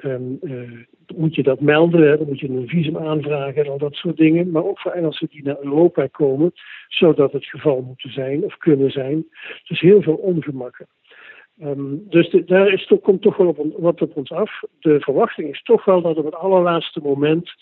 um, 0.03 0.37
uh, 0.41 0.71
moet 1.15 1.35
je 1.35 1.43
dat 1.43 1.59
melden. 1.59 2.17
Dan 2.17 2.27
moet 2.27 2.39
je 2.39 2.49
een 2.49 2.67
visum 2.67 2.97
aanvragen 2.97 3.63
en 3.63 3.71
al 3.71 3.77
dat 3.77 3.93
soort 3.93 4.17
dingen. 4.17 4.51
Maar 4.51 4.63
ook 4.63 4.79
voor 4.79 4.91
Engelsen 4.91 5.27
die 5.29 5.43
naar 5.43 5.57
Europa 5.61 6.07
komen, 6.07 6.51
zou 6.87 7.15
dat 7.15 7.31
het 7.31 7.45
geval 7.45 7.81
moeten 7.81 8.11
zijn 8.11 8.43
of 8.43 8.57
kunnen 8.57 8.91
zijn. 8.91 9.25
Dus 9.67 9.79
heel 9.79 10.01
veel 10.01 10.15
ongemakken. 10.15 10.87
Um, 11.63 12.05
dus 12.09 12.35
daar 12.45 12.73
is 12.73 12.85
toch, 12.87 13.01
komt 13.01 13.21
toch 13.21 13.37
wel 13.37 13.47
op, 13.47 13.73
wat 13.77 14.01
op 14.01 14.17
ons 14.17 14.31
af. 14.31 14.61
De 14.79 14.99
verwachting 14.99 15.49
is 15.49 15.61
toch 15.61 15.85
wel 15.85 16.01
dat 16.01 16.17
op 16.17 16.25
het 16.25 16.35
allerlaatste 16.35 16.99
moment 17.03 17.53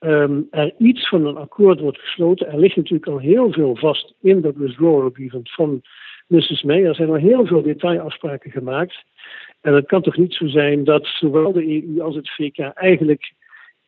um, 0.00 0.46
er 0.50 0.74
iets 0.78 1.08
van 1.08 1.26
een 1.26 1.36
akkoord 1.36 1.80
wordt 1.80 1.98
gesloten. 1.98 2.48
Er 2.48 2.58
ligt 2.58 2.76
natuurlijk 2.76 3.06
al 3.06 3.18
heel 3.18 3.52
veel 3.52 3.76
vast 3.76 4.14
in 4.20 4.40
dat 4.40 4.56
withdrawal 4.56 5.10
agreement 5.10 5.50
van 5.50 5.82
Mrs. 6.26 6.62
May. 6.62 6.84
Er 6.84 6.94
zijn 6.94 7.08
al 7.08 7.14
heel 7.14 7.46
veel 7.46 7.62
detailafspraken 7.62 8.50
gemaakt. 8.50 9.04
En 9.60 9.74
het 9.74 9.86
kan 9.86 10.02
toch 10.02 10.16
niet 10.16 10.34
zo 10.34 10.46
zijn 10.46 10.84
dat 10.84 11.06
zowel 11.06 11.52
de 11.52 11.66
EU 11.66 12.02
als 12.02 12.14
het 12.14 12.30
VK 12.30 12.58
eigenlijk 12.58 13.32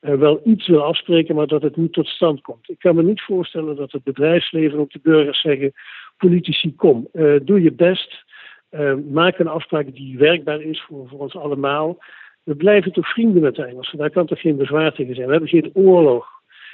uh, 0.00 0.14
wel 0.14 0.40
iets 0.44 0.66
wil 0.66 0.84
afspreken, 0.84 1.34
maar 1.34 1.46
dat 1.46 1.62
het 1.62 1.76
niet 1.76 1.92
tot 1.92 2.06
stand 2.06 2.40
komt. 2.40 2.68
Ik 2.68 2.78
kan 2.78 2.94
me 2.94 3.02
niet 3.02 3.22
voorstellen 3.22 3.76
dat 3.76 3.92
het 3.92 4.02
bedrijfsleven 4.02 4.78
ook 4.78 4.90
de 4.90 5.00
burgers 5.02 5.40
zeggen: 5.40 5.72
politici, 6.16 6.74
kom, 6.74 7.08
uh, 7.12 7.40
doe 7.42 7.62
je 7.62 7.72
best. 7.72 8.24
Uh, 8.70 8.94
maak 9.10 9.38
een 9.38 9.48
afspraak 9.48 9.94
die 9.94 10.18
werkbaar 10.18 10.60
is 10.60 10.82
voor, 10.82 11.08
voor 11.08 11.18
ons 11.18 11.36
allemaal. 11.36 11.98
We 12.42 12.54
blijven 12.54 12.92
toch 12.92 13.12
vrienden 13.12 13.42
met 13.42 13.54
de 13.54 13.64
Engelsen. 13.64 13.98
Daar 13.98 14.10
kan 14.10 14.26
toch 14.26 14.40
geen 14.40 14.56
bezwaar 14.56 14.94
tegen 14.94 15.14
zijn. 15.14 15.26
We 15.26 15.32
hebben 15.32 15.50
geen 15.50 15.70
oorlog. 15.74 16.26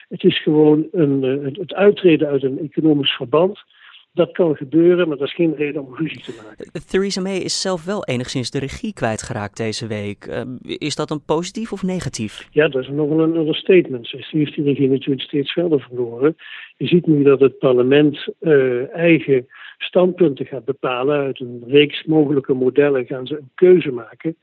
Het 0.09 0.25
is 0.25 0.43
gewoon 0.43 0.87
een, 0.93 1.25
eh, 1.25 1.59
het 1.59 1.75
uittreden 1.75 2.29
uit 2.29 2.43
een 2.43 2.59
economisch 2.59 3.13
verband. 3.13 3.65
Dat 4.13 4.33
kan 4.33 4.57
gebeuren, 4.57 5.09
maar 5.09 5.17
dat 5.17 5.27
is 5.27 5.35
geen 5.35 5.55
reden 5.55 5.87
om 5.87 5.95
ruzie 5.95 6.23
te 6.23 6.43
maken. 6.45 6.87
Theresa 6.87 7.21
May 7.21 7.37
is 7.37 7.61
zelf 7.61 7.85
wel 7.85 8.05
enigszins 8.05 8.51
de 8.51 8.59
regie 8.59 8.93
kwijtgeraakt 8.93 9.57
deze 9.57 9.87
week. 9.87 10.27
Uh, 10.27 10.41
is 10.63 10.97
dat 10.97 11.11
een 11.11 11.25
positief 11.25 11.73
of 11.73 11.83
negatief? 11.83 12.49
Ja, 12.51 12.69
dat 12.69 12.83
is 12.83 12.89
nog 12.89 13.11
een 13.11 13.37
understatement. 13.37 14.09
Ze 14.09 14.25
heeft 14.31 14.55
die 14.55 14.65
regie 14.65 14.89
natuurlijk 14.89 15.27
steeds 15.27 15.53
verder 15.53 15.81
verloren. 15.81 16.37
Je 16.77 16.87
ziet 16.87 17.07
nu 17.07 17.23
dat 17.23 17.41
het 17.41 17.59
parlement 17.59 18.29
uh, 18.41 18.95
eigen 18.95 19.47
standpunten 19.79 20.47
gaat 20.47 20.65
bepalen. 20.65 21.19
Uit 21.19 21.41
een 21.41 21.65
reeks 21.67 22.05
mogelijke 22.05 22.55
modellen 22.55 23.07
gaan 23.07 23.27
ze 23.27 23.37
een 23.37 23.51
keuze 23.55 23.91
maken. 23.91 24.37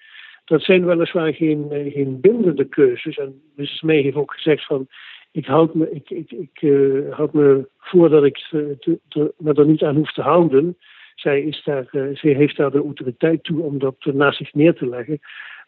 Dat 0.45 0.61
zijn 0.61 0.85
weliswaar 0.85 1.33
geen, 1.33 1.67
geen 1.69 2.19
bindende 2.21 2.65
keuzes. 2.65 3.17
En 3.17 3.41
Mrs. 3.55 3.81
May 3.81 4.01
heeft 4.01 4.15
ook 4.15 4.33
gezegd 4.33 4.65
van 4.65 4.87
ik 5.31 5.45
houd 5.45 5.73
me, 5.73 5.91
ik, 5.91 6.09
ik, 6.09 6.31
ik 6.31 6.61
uh, 6.61 7.13
houd 7.13 7.33
me 7.33 7.67
voor 7.77 8.09
dat 8.09 8.23
ik 8.23 8.37
te, 8.49 8.99
te, 9.07 9.33
me 9.37 9.53
er 9.53 9.65
niet 9.65 9.83
aan 9.83 9.95
hoef 9.95 10.13
te 10.13 10.21
houden. 10.21 10.77
Zij, 11.15 11.41
is 11.41 11.63
daar, 11.63 11.87
uh, 11.91 12.21
heeft 12.21 12.57
daar 12.57 12.71
de 12.71 12.77
autoriteit 12.77 13.43
toe 13.43 13.61
om 13.61 13.79
dat 13.79 13.95
naast 14.05 14.37
zich 14.37 14.53
neer 14.53 14.73
te 14.73 14.87
leggen. 14.87 15.19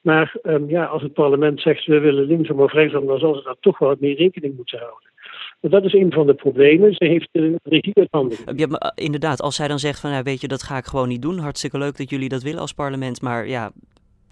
Maar 0.01 0.35
um, 0.43 0.69
ja, 0.69 0.85
als 0.85 1.01
het 1.01 1.13
parlement 1.13 1.61
zegt 1.61 1.85
we 1.85 1.99
willen 1.99 2.25
linksom 2.25 2.59
of 2.59 2.71
rechtsom, 2.71 3.05
dan 3.05 3.19
zal 3.19 3.35
ze 3.35 3.43
daar 3.43 3.55
toch 3.59 3.77
wel 3.77 3.95
meer 3.99 4.15
rekening 4.15 4.55
moeten 4.55 4.79
houden. 4.79 5.09
Maar 5.61 5.71
dat 5.71 5.83
is 5.83 5.93
een 5.93 6.11
van 6.11 6.27
de 6.27 6.33
problemen. 6.33 6.93
Ze 6.93 7.05
heeft 7.05 7.29
de 7.31 7.59
regie 7.63 7.95
uit 7.95 8.07
handen. 8.11 8.37
Ja, 8.55 8.67
maar 8.67 8.91
inderdaad, 8.95 9.41
als 9.41 9.55
zij 9.55 9.67
dan 9.67 9.79
zegt 9.79 9.99
van 9.99 10.11
ja, 10.11 10.23
weet 10.23 10.41
je, 10.41 10.47
dat 10.47 10.63
ga 10.63 10.77
ik 10.77 10.85
gewoon 10.85 11.07
niet 11.07 11.21
doen. 11.21 11.37
Hartstikke 11.37 11.77
leuk 11.77 11.97
dat 11.97 12.09
jullie 12.09 12.29
dat 12.29 12.43
willen 12.43 12.59
als 12.59 12.73
parlement. 12.73 13.21
Maar 13.21 13.47
ja, 13.47 13.71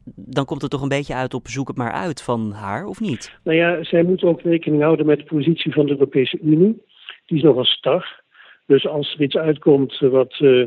dan 0.06 0.46
komt 0.46 0.62
het 0.62 0.72
toch 0.72 0.82
een 0.82 0.88
beetje 0.88 1.14
uit 1.14 1.34
op 1.34 1.48
zoek 1.48 1.68
het 1.68 1.78
maar 1.78 1.92
uit 1.92 2.22
van 2.22 2.52
haar, 2.52 2.86
of 2.86 3.00
niet? 3.00 3.40
Nou 3.44 3.58
ja, 3.58 3.84
zij 3.84 4.04
moet 4.04 4.24
ook 4.24 4.42
rekening 4.42 4.82
houden 4.82 5.06
met 5.06 5.18
de 5.18 5.26
positie 5.26 5.74
van 5.74 5.86
de 5.86 5.92
Europese 5.92 6.40
Unie. 6.42 6.82
Die 7.26 7.38
is 7.38 7.44
nogal 7.44 7.66
star. 7.66 8.22
Dus 8.66 8.88
als 8.88 9.14
er 9.14 9.22
iets 9.22 9.38
uitkomt 9.38 10.00
wat, 10.00 10.40
uh, 10.40 10.66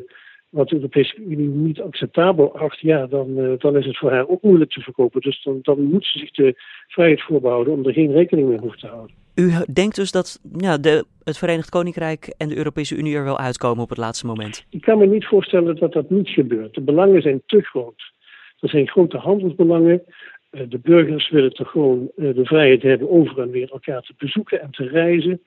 wat 0.51 0.69
de 0.69 0.75
Europese 0.75 1.17
Unie 1.17 1.49
niet 1.49 1.81
acceptabel 1.81 2.59
acht, 2.59 2.81
ja, 2.81 3.07
dan, 3.07 3.39
uh, 3.39 3.53
dan 3.59 3.77
is 3.77 3.87
het 3.87 3.99
voor 3.99 4.11
haar 4.11 4.29
ook 4.29 4.43
moeilijk 4.43 4.71
te 4.71 4.81
verkopen. 4.81 5.21
Dus 5.21 5.43
dan, 5.43 5.59
dan 5.63 5.83
moet 5.83 6.05
ze 6.05 6.19
zich 6.19 6.31
de 6.31 6.55
vrijheid 6.89 7.23
voorbehouden 7.23 7.73
om 7.73 7.87
er 7.87 7.93
geen 7.93 8.13
rekening 8.13 8.49
mee 8.49 8.59
hoeven 8.59 8.79
te 8.79 8.87
houden. 8.87 9.17
U 9.35 9.53
denkt 9.73 9.97
dus 9.97 10.11
dat 10.11 10.41
ja, 10.57 10.79
de, 10.79 11.05
het 11.25 11.39
Verenigd 11.39 11.69
Koninkrijk 11.69 12.35
en 12.37 12.49
de 12.49 12.57
Europese 12.57 12.97
Unie 12.97 13.17
er 13.17 13.25
wel 13.25 13.39
uitkomen 13.39 13.83
op 13.83 13.89
het 13.89 13.99
laatste 13.99 14.27
moment? 14.27 14.67
Ik 14.71 14.81
kan 14.81 14.99
me 14.99 15.07
niet 15.07 15.27
voorstellen 15.27 15.77
dat 15.77 15.93
dat 15.93 16.11
niet 16.11 16.29
gebeurt. 16.29 16.75
De 16.75 16.81
belangen 16.81 17.23
zijn 17.23 17.43
te 17.47 17.61
groot. 17.63 18.15
Er 18.61 18.69
zijn 18.69 18.89
grote 18.89 19.17
handelsbelangen. 19.17 20.03
Eh, 20.51 20.63
de 20.69 20.79
burgers 20.79 21.31
willen 21.31 21.53
toch 21.53 21.71
gewoon 21.71 22.11
eh, 22.17 22.35
de 22.35 22.45
vrijheid 22.45 22.83
hebben 22.83 23.11
over 23.11 23.41
en 23.41 23.51
weer 23.51 23.71
elkaar 23.71 24.03
te 24.03 24.15
bezoeken 24.19 24.61
en 24.61 24.71
te 24.71 24.89
reizen. 24.89 25.43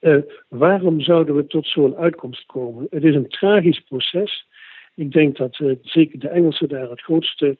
Uh, 0.00 0.16
waarom 0.48 1.00
zouden 1.00 1.34
we 1.36 1.46
tot 1.46 1.66
zo'n 1.66 1.96
uitkomst 1.96 2.46
komen? 2.46 2.86
Het 2.90 3.04
is 3.04 3.14
een 3.14 3.28
tragisch 3.28 3.80
proces. 3.80 4.46
Ik 4.94 5.12
denk 5.12 5.36
dat 5.36 5.60
zeker 5.82 6.18
de 6.18 6.28
Engelsen 6.28 6.68
daar 6.68 6.90
het 6.90 7.00
grootste, 7.00 7.56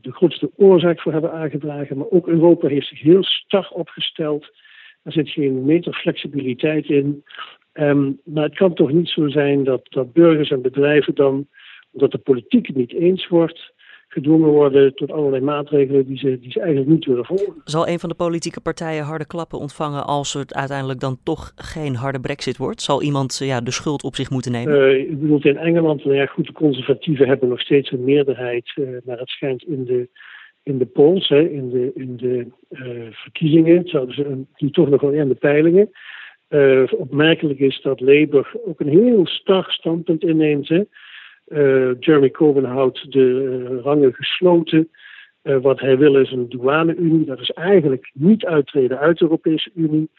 de 0.00 0.12
grootste 0.12 0.50
oorzaak 0.56 1.00
voor 1.00 1.12
hebben 1.12 1.32
aangedragen. 1.32 1.96
Maar 1.96 2.10
ook 2.10 2.28
Europa 2.28 2.68
heeft 2.68 2.86
zich 2.86 3.00
heel 3.00 3.24
stag 3.24 3.72
opgesteld. 3.72 4.50
Er 5.02 5.12
zit 5.12 5.28
geen 5.28 5.64
meter 5.64 5.92
flexibiliteit 5.92 6.88
in. 6.88 7.24
Um, 7.72 8.20
maar 8.24 8.44
het 8.44 8.56
kan 8.56 8.74
toch 8.74 8.92
niet 8.92 9.08
zo 9.08 9.28
zijn 9.28 9.64
dat, 9.64 9.86
dat 9.88 10.12
burgers 10.12 10.50
en 10.50 10.62
bedrijven 10.62 11.14
dan, 11.14 11.48
omdat 11.90 12.10
de 12.10 12.18
politiek 12.18 12.66
het 12.66 12.76
niet 12.76 12.92
eens 12.92 13.28
wordt, 13.28 13.72
gedwongen 14.16 14.50
worden 14.50 14.94
tot 14.94 15.12
allerlei 15.12 15.42
maatregelen 15.42 16.06
die 16.06 16.18
ze, 16.18 16.38
die 16.40 16.50
ze 16.50 16.60
eigenlijk 16.60 16.90
niet 16.90 17.04
willen 17.04 17.24
volgen. 17.24 17.54
Zal 17.64 17.88
een 17.88 17.98
van 17.98 18.08
de 18.08 18.14
politieke 18.14 18.60
partijen 18.60 19.04
harde 19.04 19.26
klappen 19.26 19.58
ontvangen 19.58 20.06
als 20.06 20.32
het 20.32 20.54
uiteindelijk 20.54 21.00
dan 21.00 21.18
toch 21.22 21.52
geen 21.56 21.94
harde 21.94 22.20
brexit 22.20 22.56
wordt? 22.56 22.82
Zal 22.82 23.02
iemand 23.02 23.40
ja, 23.44 23.60
de 23.60 23.70
schuld 23.70 24.02
op 24.04 24.14
zich 24.14 24.30
moeten 24.30 24.52
nemen? 24.52 24.74
Uh, 24.74 24.98
ik 24.98 25.20
bedoel, 25.20 25.40
in 25.42 25.56
Engeland, 25.56 26.04
nou 26.04 26.16
ja, 26.16 26.26
goed, 26.26 26.46
de 26.46 26.52
conservatieven 26.52 27.28
hebben 27.28 27.48
nog 27.48 27.60
steeds 27.60 27.90
een 27.90 28.04
meerderheid, 28.04 28.72
uh, 28.76 28.88
maar 29.04 29.18
het 29.18 29.28
schijnt 29.28 29.62
in 29.62 29.84
de, 29.84 30.08
in 30.62 30.78
de 30.78 30.86
polls, 30.86 31.28
hè, 31.28 31.40
in 31.48 31.70
de, 31.70 31.90
in 31.94 32.16
de 32.16 32.46
uh, 32.70 33.06
verkiezingen, 33.10 33.88
zouden 33.88 34.14
ze 34.14 34.44
die 34.56 34.70
toch 34.70 34.88
nog 34.88 35.00
wel 35.00 35.10
in 35.10 35.28
de 35.28 35.34
peilingen. 35.34 35.90
opmerkelijk 36.98 37.58
is 37.58 37.80
dat 37.82 38.00
Labour 38.00 38.52
ook 38.66 38.80
een 38.80 38.98
heel 39.00 39.26
sterk 39.26 39.70
standpunt 39.70 40.22
inneemt. 40.22 40.68
Hè. 40.68 40.82
Uh, 41.48 41.94
Jeremy 42.00 42.30
Corbyn 42.30 42.64
houdt 42.64 43.12
de 43.12 43.18
uh, 43.18 43.82
rangen 43.82 44.14
gesloten. 44.14 44.90
Uh, 45.42 45.56
wat 45.56 45.80
hij 45.80 45.98
wil 45.98 46.16
is 46.16 46.30
een 46.30 46.48
douane-unie. 46.48 47.26
Dat 47.26 47.40
is 47.40 47.50
eigenlijk 47.50 48.10
niet 48.12 48.44
uittreden 48.44 48.98
uit 48.98 49.18
de 49.18 49.24
Europese 49.24 49.70
Unie. 49.74 50.10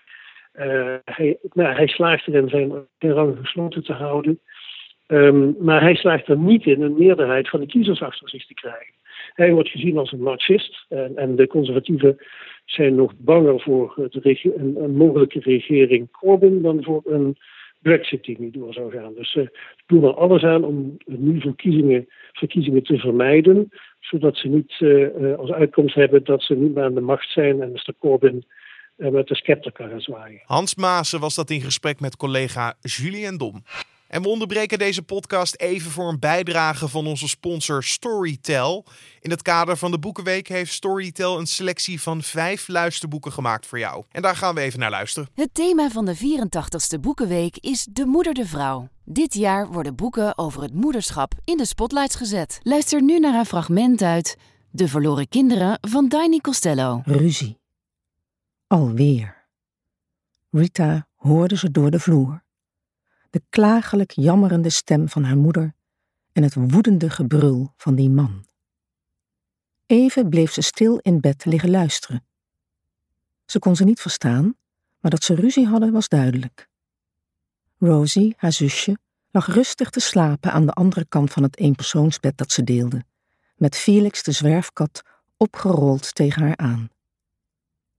hij, 1.05 1.38
nou, 1.53 1.75
hij 1.75 1.88
slaagt 1.88 2.27
erin 2.27 2.50
zijn, 2.50 2.72
zijn 3.00 3.13
rangen 3.13 3.38
gesloten 3.38 3.84
te 3.84 3.93
houden. 3.93 4.39
Um, 5.07 5.55
maar 5.60 5.81
hij 5.81 5.96
slaagt 5.96 6.27
er 6.27 6.38
niet 6.38 6.65
in 6.65 6.81
een 6.81 6.98
meerderheid 6.98 7.50
van 7.50 7.60
de 7.60 7.65
kiezers 7.65 8.00
te 8.00 8.53
krijgen. 8.53 8.93
Hij 9.34 9.53
wordt 9.53 9.69
gezien 9.69 9.98
als 9.98 10.12
een 10.12 10.22
marxist. 10.22 10.86
En, 10.89 11.15
en 11.15 11.36
de 11.36 11.48
conservatieven 11.48 12.17
zijn 12.65 12.96
nog 12.96 13.13
banger 13.17 13.62
voor 13.62 13.93
een, 13.96 14.75
een 14.84 14.96
mogelijke 14.96 15.39
regering 15.39 16.12
Corbyn 16.12 16.62
dan 16.62 16.84
voor 16.84 17.01
een 17.05 17.38
Brexit 17.88 18.24
die 18.24 18.39
niet 18.39 18.53
door 18.53 18.74
zou 18.74 18.91
gaan. 18.91 19.13
Dus 19.13 19.32
ze 19.32 19.41
uh, 19.41 19.48
doen 19.86 20.03
er 20.03 20.15
alles 20.15 20.44
aan 20.44 20.63
om 20.63 20.98
nu 21.06 21.41
verkiezingen, 21.41 22.08
verkiezingen 22.32 22.84
te 22.84 22.98
vermijden, 22.98 23.70
zodat 24.00 24.38
ze 24.38 24.48
niet 24.48 24.74
uh, 24.79 25.38
als 25.38 25.51
uitkomst 25.51 25.96
hebben 25.96 26.24
dat 26.24 26.44
ze 26.44 26.56
niet 26.56 26.74
meer 26.74 26.84
aan 26.84 26.94
de 26.94 27.01
macht 27.01 27.32
zijn 27.32 27.62
en 27.62 27.72
Mr. 27.72 27.94
Corbyn 28.00 28.46
uh, 28.98 29.10
met 29.10 29.27
de 29.27 29.36
scepter 29.36 29.72
kan 29.72 29.89
gaan 29.89 30.01
zwaaien. 30.01 30.41
Hans 30.46 30.75
Maassen 30.75 31.20
was 31.20 31.36
dat 31.36 31.50
in 31.50 31.62
gesprek 31.62 32.00
met 32.00 32.15
collega 32.15 32.74
Julien 32.82 33.38
Dom. 33.38 33.63
En 34.07 34.21
we 34.21 34.27
onderbreken 34.27 34.79
deze 34.79 35.01
podcast 35.01 35.55
even 35.55 35.91
voor 35.91 36.09
een 36.09 36.19
bijdrage 36.19 36.87
van 36.87 37.07
onze 37.07 37.27
sponsor 37.27 37.83
Storytel. 37.83 38.85
In 39.19 39.29
het 39.29 39.41
kader 39.41 39.77
van 39.77 39.91
de 39.91 39.99
Boekenweek 39.99 40.47
heeft 40.47 40.73
Storytel 40.73 41.39
een 41.39 41.47
selectie 41.47 42.01
van 42.01 42.21
vijf 42.21 42.67
luisterboeken 42.67 43.31
gemaakt 43.31 43.65
voor 43.65 43.79
jou. 43.79 44.03
En 44.11 44.21
daar 44.21 44.35
gaan 44.35 44.55
we 44.55 44.61
even 44.61 44.79
naar 44.79 44.89
luisteren. 44.89 45.29
Het 45.33 45.53
thema 45.53 45.89
van 45.89 46.05
de 46.05 46.15
84ste 46.17 46.99
Boekenweek 46.99 47.57
is 47.57 47.87
De 47.91 48.05
Moeder 48.05 48.33
de 48.33 48.45
Vrouw. 48.45 48.89
Dit 49.03 49.33
jaar 49.33 49.67
worden 49.67 49.95
boeken 49.95 50.37
over 50.37 50.61
het 50.61 50.73
moederschap 50.73 51.33
in 51.43 51.57
de 51.57 51.65
spotlights 51.65 52.15
gezet. 52.15 52.59
Luister 52.63 53.01
nu 53.01 53.19
naar 53.19 53.39
een 53.39 53.45
fragment 53.45 54.01
uit 54.01 54.37
De 54.71 54.87
Verloren 54.87 55.27
Kinderen 55.27 55.77
van 55.81 56.09
Daini 56.09 56.39
Costello. 56.39 57.01
Ruzie. 57.05 57.57
Alweer. 58.67 59.35
Rita 60.51 61.07
hoorde 61.15 61.57
ze 61.57 61.71
door 61.71 61.91
de 61.91 61.99
vloer 61.99 62.45
de 63.38 63.44
klagelijk 63.50 64.12
jammerende 64.12 64.70
stem 64.70 65.10
van 65.10 65.24
haar 65.24 65.38
moeder 65.38 65.74
en 66.32 66.44
het 66.44 66.53
woedende 66.53 67.10
gebrul 67.10 67.74
van 67.75 67.96
die 67.96 68.10
man. 68.10 68.46
Even 69.86 70.29
bleef 70.29 70.51
ze 70.51 70.62
stil 70.62 70.98
in 70.98 71.20
bed 71.20 71.46
liggen 71.46 71.70
luisteren. 71.70 72.25
Ze 73.46 73.60
kon 73.60 73.75
ze 73.75 73.84
niet 73.84 74.00
verstaan, 74.00 74.56
maar 75.00 75.12
dat 75.12 75.24
ze 75.24 75.36
ruzie 75.36 75.67
hadden 75.67 75.91
was 75.91 76.08
duidelijk. 76.08 76.70
Rosie, 77.77 78.34
haar 78.38 78.51
zusje, 78.51 78.98
lag 79.32 79.48
rustig 79.48 79.89
te 79.89 80.00
slapen 80.00 80.51
aan 80.51 80.65
de 80.65 80.74
andere 80.74 81.06
kant 81.06 81.32
van 81.32 81.44
het 81.44 81.58
eenpersoonsbed 81.58 82.38
dat 82.38 82.51
ze 82.51 82.63
deelde, 82.63 83.03
met 83.56 83.75
Felix 83.75 84.24
de 84.24 84.32
zwerfkat 84.32 85.03
opgerold 85.38 86.15
tegen 86.15 86.41
haar 86.41 86.58
aan. 86.58 86.89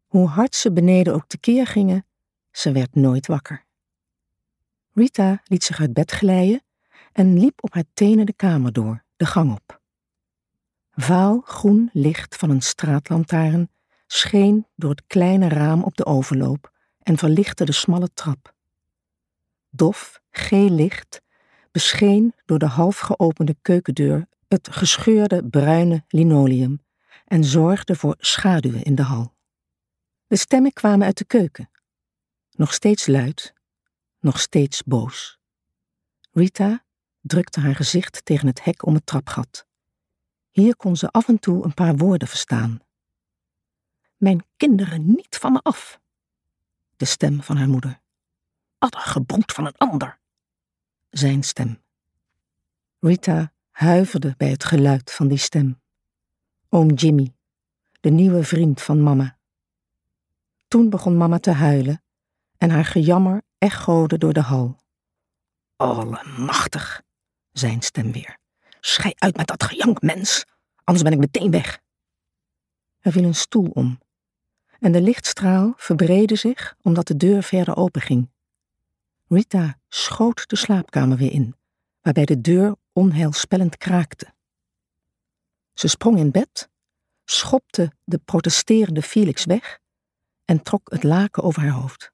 Hoe 0.07 0.29
hard 0.29 0.55
ze 0.55 0.73
beneden 0.73 1.15
ook 1.15 1.27
tekeer 1.27 1.67
gingen, 1.67 2.07
ze 2.51 2.73
werd 2.73 2.95
nooit 2.95 3.27
wakker. 3.27 3.67
Rita 4.99 5.41
liet 5.45 5.65
zich 5.65 5.81
uit 5.81 5.93
bed 5.93 6.11
glijden 6.11 6.63
en 7.13 7.39
liep 7.39 7.63
op 7.63 7.75
haar 7.75 7.85
tenen 7.95 8.27
de 8.27 8.33
kamer 8.33 8.73
door, 8.73 9.05
de 9.17 9.27
gang 9.27 9.53
op. 9.53 9.81
Vaal 10.91 11.41
groen 11.41 11.91
licht 11.93 12.37
van 12.37 12.51
een 12.51 12.63
straatlantaarn 12.63 13.71
scheen 14.07 14.67
door 14.77 14.91
het 14.91 15.07
kleine 15.07 15.49
raam 15.49 15.83
op 15.83 15.97
de 15.97 16.07
overloop 16.07 16.73
en 17.03 17.19
verlichtte 17.19 17.65
de 17.65 17.73
smalle 17.73 18.09
trap. 18.15 18.55
Dof, 19.71 20.21
geel 20.31 20.71
licht 20.71 21.23
bescheen 21.71 22.35
door 22.45 22.59
de 22.59 22.67
half 22.67 22.99
geopende 22.99 23.57
keukendeur 23.63 24.27
het 24.49 24.69
gescheurde 24.71 25.49
bruine 25.49 26.05
linoleum 26.09 26.81
en 27.25 27.45
zorgde 27.45 27.95
voor 27.95 28.15
schaduwen 28.19 28.83
in 28.83 28.95
de 28.95 29.03
hal. 29.03 29.35
De 30.27 30.37
stemmen 30.37 30.73
kwamen 30.73 31.07
uit 31.07 31.19
de 31.19 31.25
keuken, 31.25 31.71
nog 32.51 32.73
steeds 32.73 33.07
luid 33.07 33.57
nog 34.21 34.41
steeds 34.41 34.83
boos. 34.83 35.39
Rita 36.33 36.85
drukte 37.21 37.61
haar 37.61 37.75
gezicht 37.75 38.25
tegen 38.25 38.47
het 38.47 38.65
hek 38.65 38.87
om 38.87 38.95
het 38.95 39.07
trapgat. 39.07 39.67
Hier 40.51 40.77
kon 40.77 40.97
ze 40.97 41.11
af 41.11 41.29
en 41.29 41.39
toe 41.39 41.65
een 41.65 41.75
paar 41.75 41.97
woorden 41.97 42.29
verstaan. 42.29 42.81
Mijn 44.17 44.45
kinderen 44.57 45.07
niet 45.07 45.37
van 45.37 45.53
me 45.53 45.61
af. 45.63 46.01
De 46.97 47.05
stem 47.05 47.43
van 47.43 47.57
haar 47.57 47.69
moeder. 47.69 48.01
Addergebroed 48.79 49.53
van 49.53 49.67
een 49.67 49.77
ander. 49.77 50.19
Zijn 51.11 51.43
stem. 51.43 51.83
Rita 53.01 53.53
huiverde 53.71 54.35
bij 54.37 54.51
het 54.51 54.65
geluid 54.65 55.13
van 55.13 55.29
die 55.29 55.39
stem. 55.39 55.81
Oom 56.69 56.91
Jimmy, 56.91 57.35
de 58.01 58.11
nieuwe 58.11 58.45
vriend 58.45 58.83
van 58.83 59.03
mama. 59.03 59.39
Toen 60.69 60.91
begon 60.91 61.17
mama 61.17 61.39
te 61.39 61.51
huilen 61.51 62.03
en 62.57 62.71
haar 62.71 62.85
gejammer 62.85 63.43
echode 63.59 64.19
door 64.19 64.33
de 64.33 64.41
hal. 64.41 64.77
Allemachtig, 65.77 67.03
zijn 67.53 67.83
stem 67.83 68.13
weer. 68.13 68.39
Schei 68.81 69.13
uit 69.17 69.37
met 69.37 69.47
dat 69.47 69.65
gejank, 69.65 70.03
mens, 70.03 70.45
anders 70.85 71.05
ben 71.05 71.13
ik 71.13 71.19
meteen 71.19 71.51
weg. 71.51 71.81
Er 72.99 73.13
viel 73.13 73.25
een 73.25 73.35
stoel 73.35 73.71
om 73.73 73.99
en 74.81 74.93
de 74.93 75.01
lichtstraal 75.01 75.73
verbreedde 75.77 76.37
zich 76.37 76.77
omdat 76.83 77.07
de 77.07 77.17
deur 77.17 77.43
verder 77.43 77.77
openging. 77.77 78.31
Rita 79.29 79.79
schoot 79.89 80.49
de 80.49 80.57
slaapkamer 80.57 81.17
weer 81.17 81.33
in, 81.33 81.55
waarbij 82.01 82.25
de 82.25 82.41
deur 82.41 82.77
onheilspellend 82.93 83.77
kraakte. 83.77 84.35
Ze 85.75 85.89
sprong 85.89 86.19
in 86.19 86.31
bed, 86.31 86.69
schopte 87.25 87.93
de 88.05 88.19
protesterende 88.19 89.03
Felix 89.03 89.45
weg 89.45 89.79
en 90.45 90.63
trok 90.63 90.91
het 90.91 91.03
laken 91.03 91.43
over 91.43 91.63
haar 91.63 91.71
hoofd. 91.71 92.13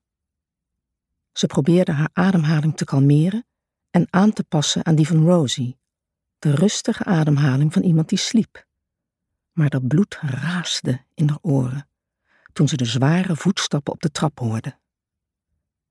Ze 1.34 1.46
probeerde 1.46 1.92
haar 1.92 2.10
ademhaling 2.12 2.76
te 2.76 2.84
kalmeren 2.84 3.46
en 3.90 4.06
aan 4.10 4.32
te 4.32 4.44
passen 4.44 4.84
aan 4.84 4.94
die 4.94 5.06
van 5.06 5.24
Rosie, 5.24 5.78
de 6.38 6.54
rustige 6.54 7.04
ademhaling 7.04 7.72
van 7.72 7.82
iemand 7.82 8.08
die 8.08 8.18
sliep. 8.18 8.66
Maar 9.52 9.70
dat 9.70 9.88
bloed 9.88 10.18
raasde 10.20 11.04
in 11.14 11.28
haar 11.28 11.38
oren 11.40 11.88
toen 12.52 12.68
ze 12.68 12.76
de 12.76 12.84
zware 12.84 13.36
voetstappen 13.36 13.92
op 13.92 14.02
de 14.02 14.10
trap 14.10 14.38
hoorde. 14.38 14.78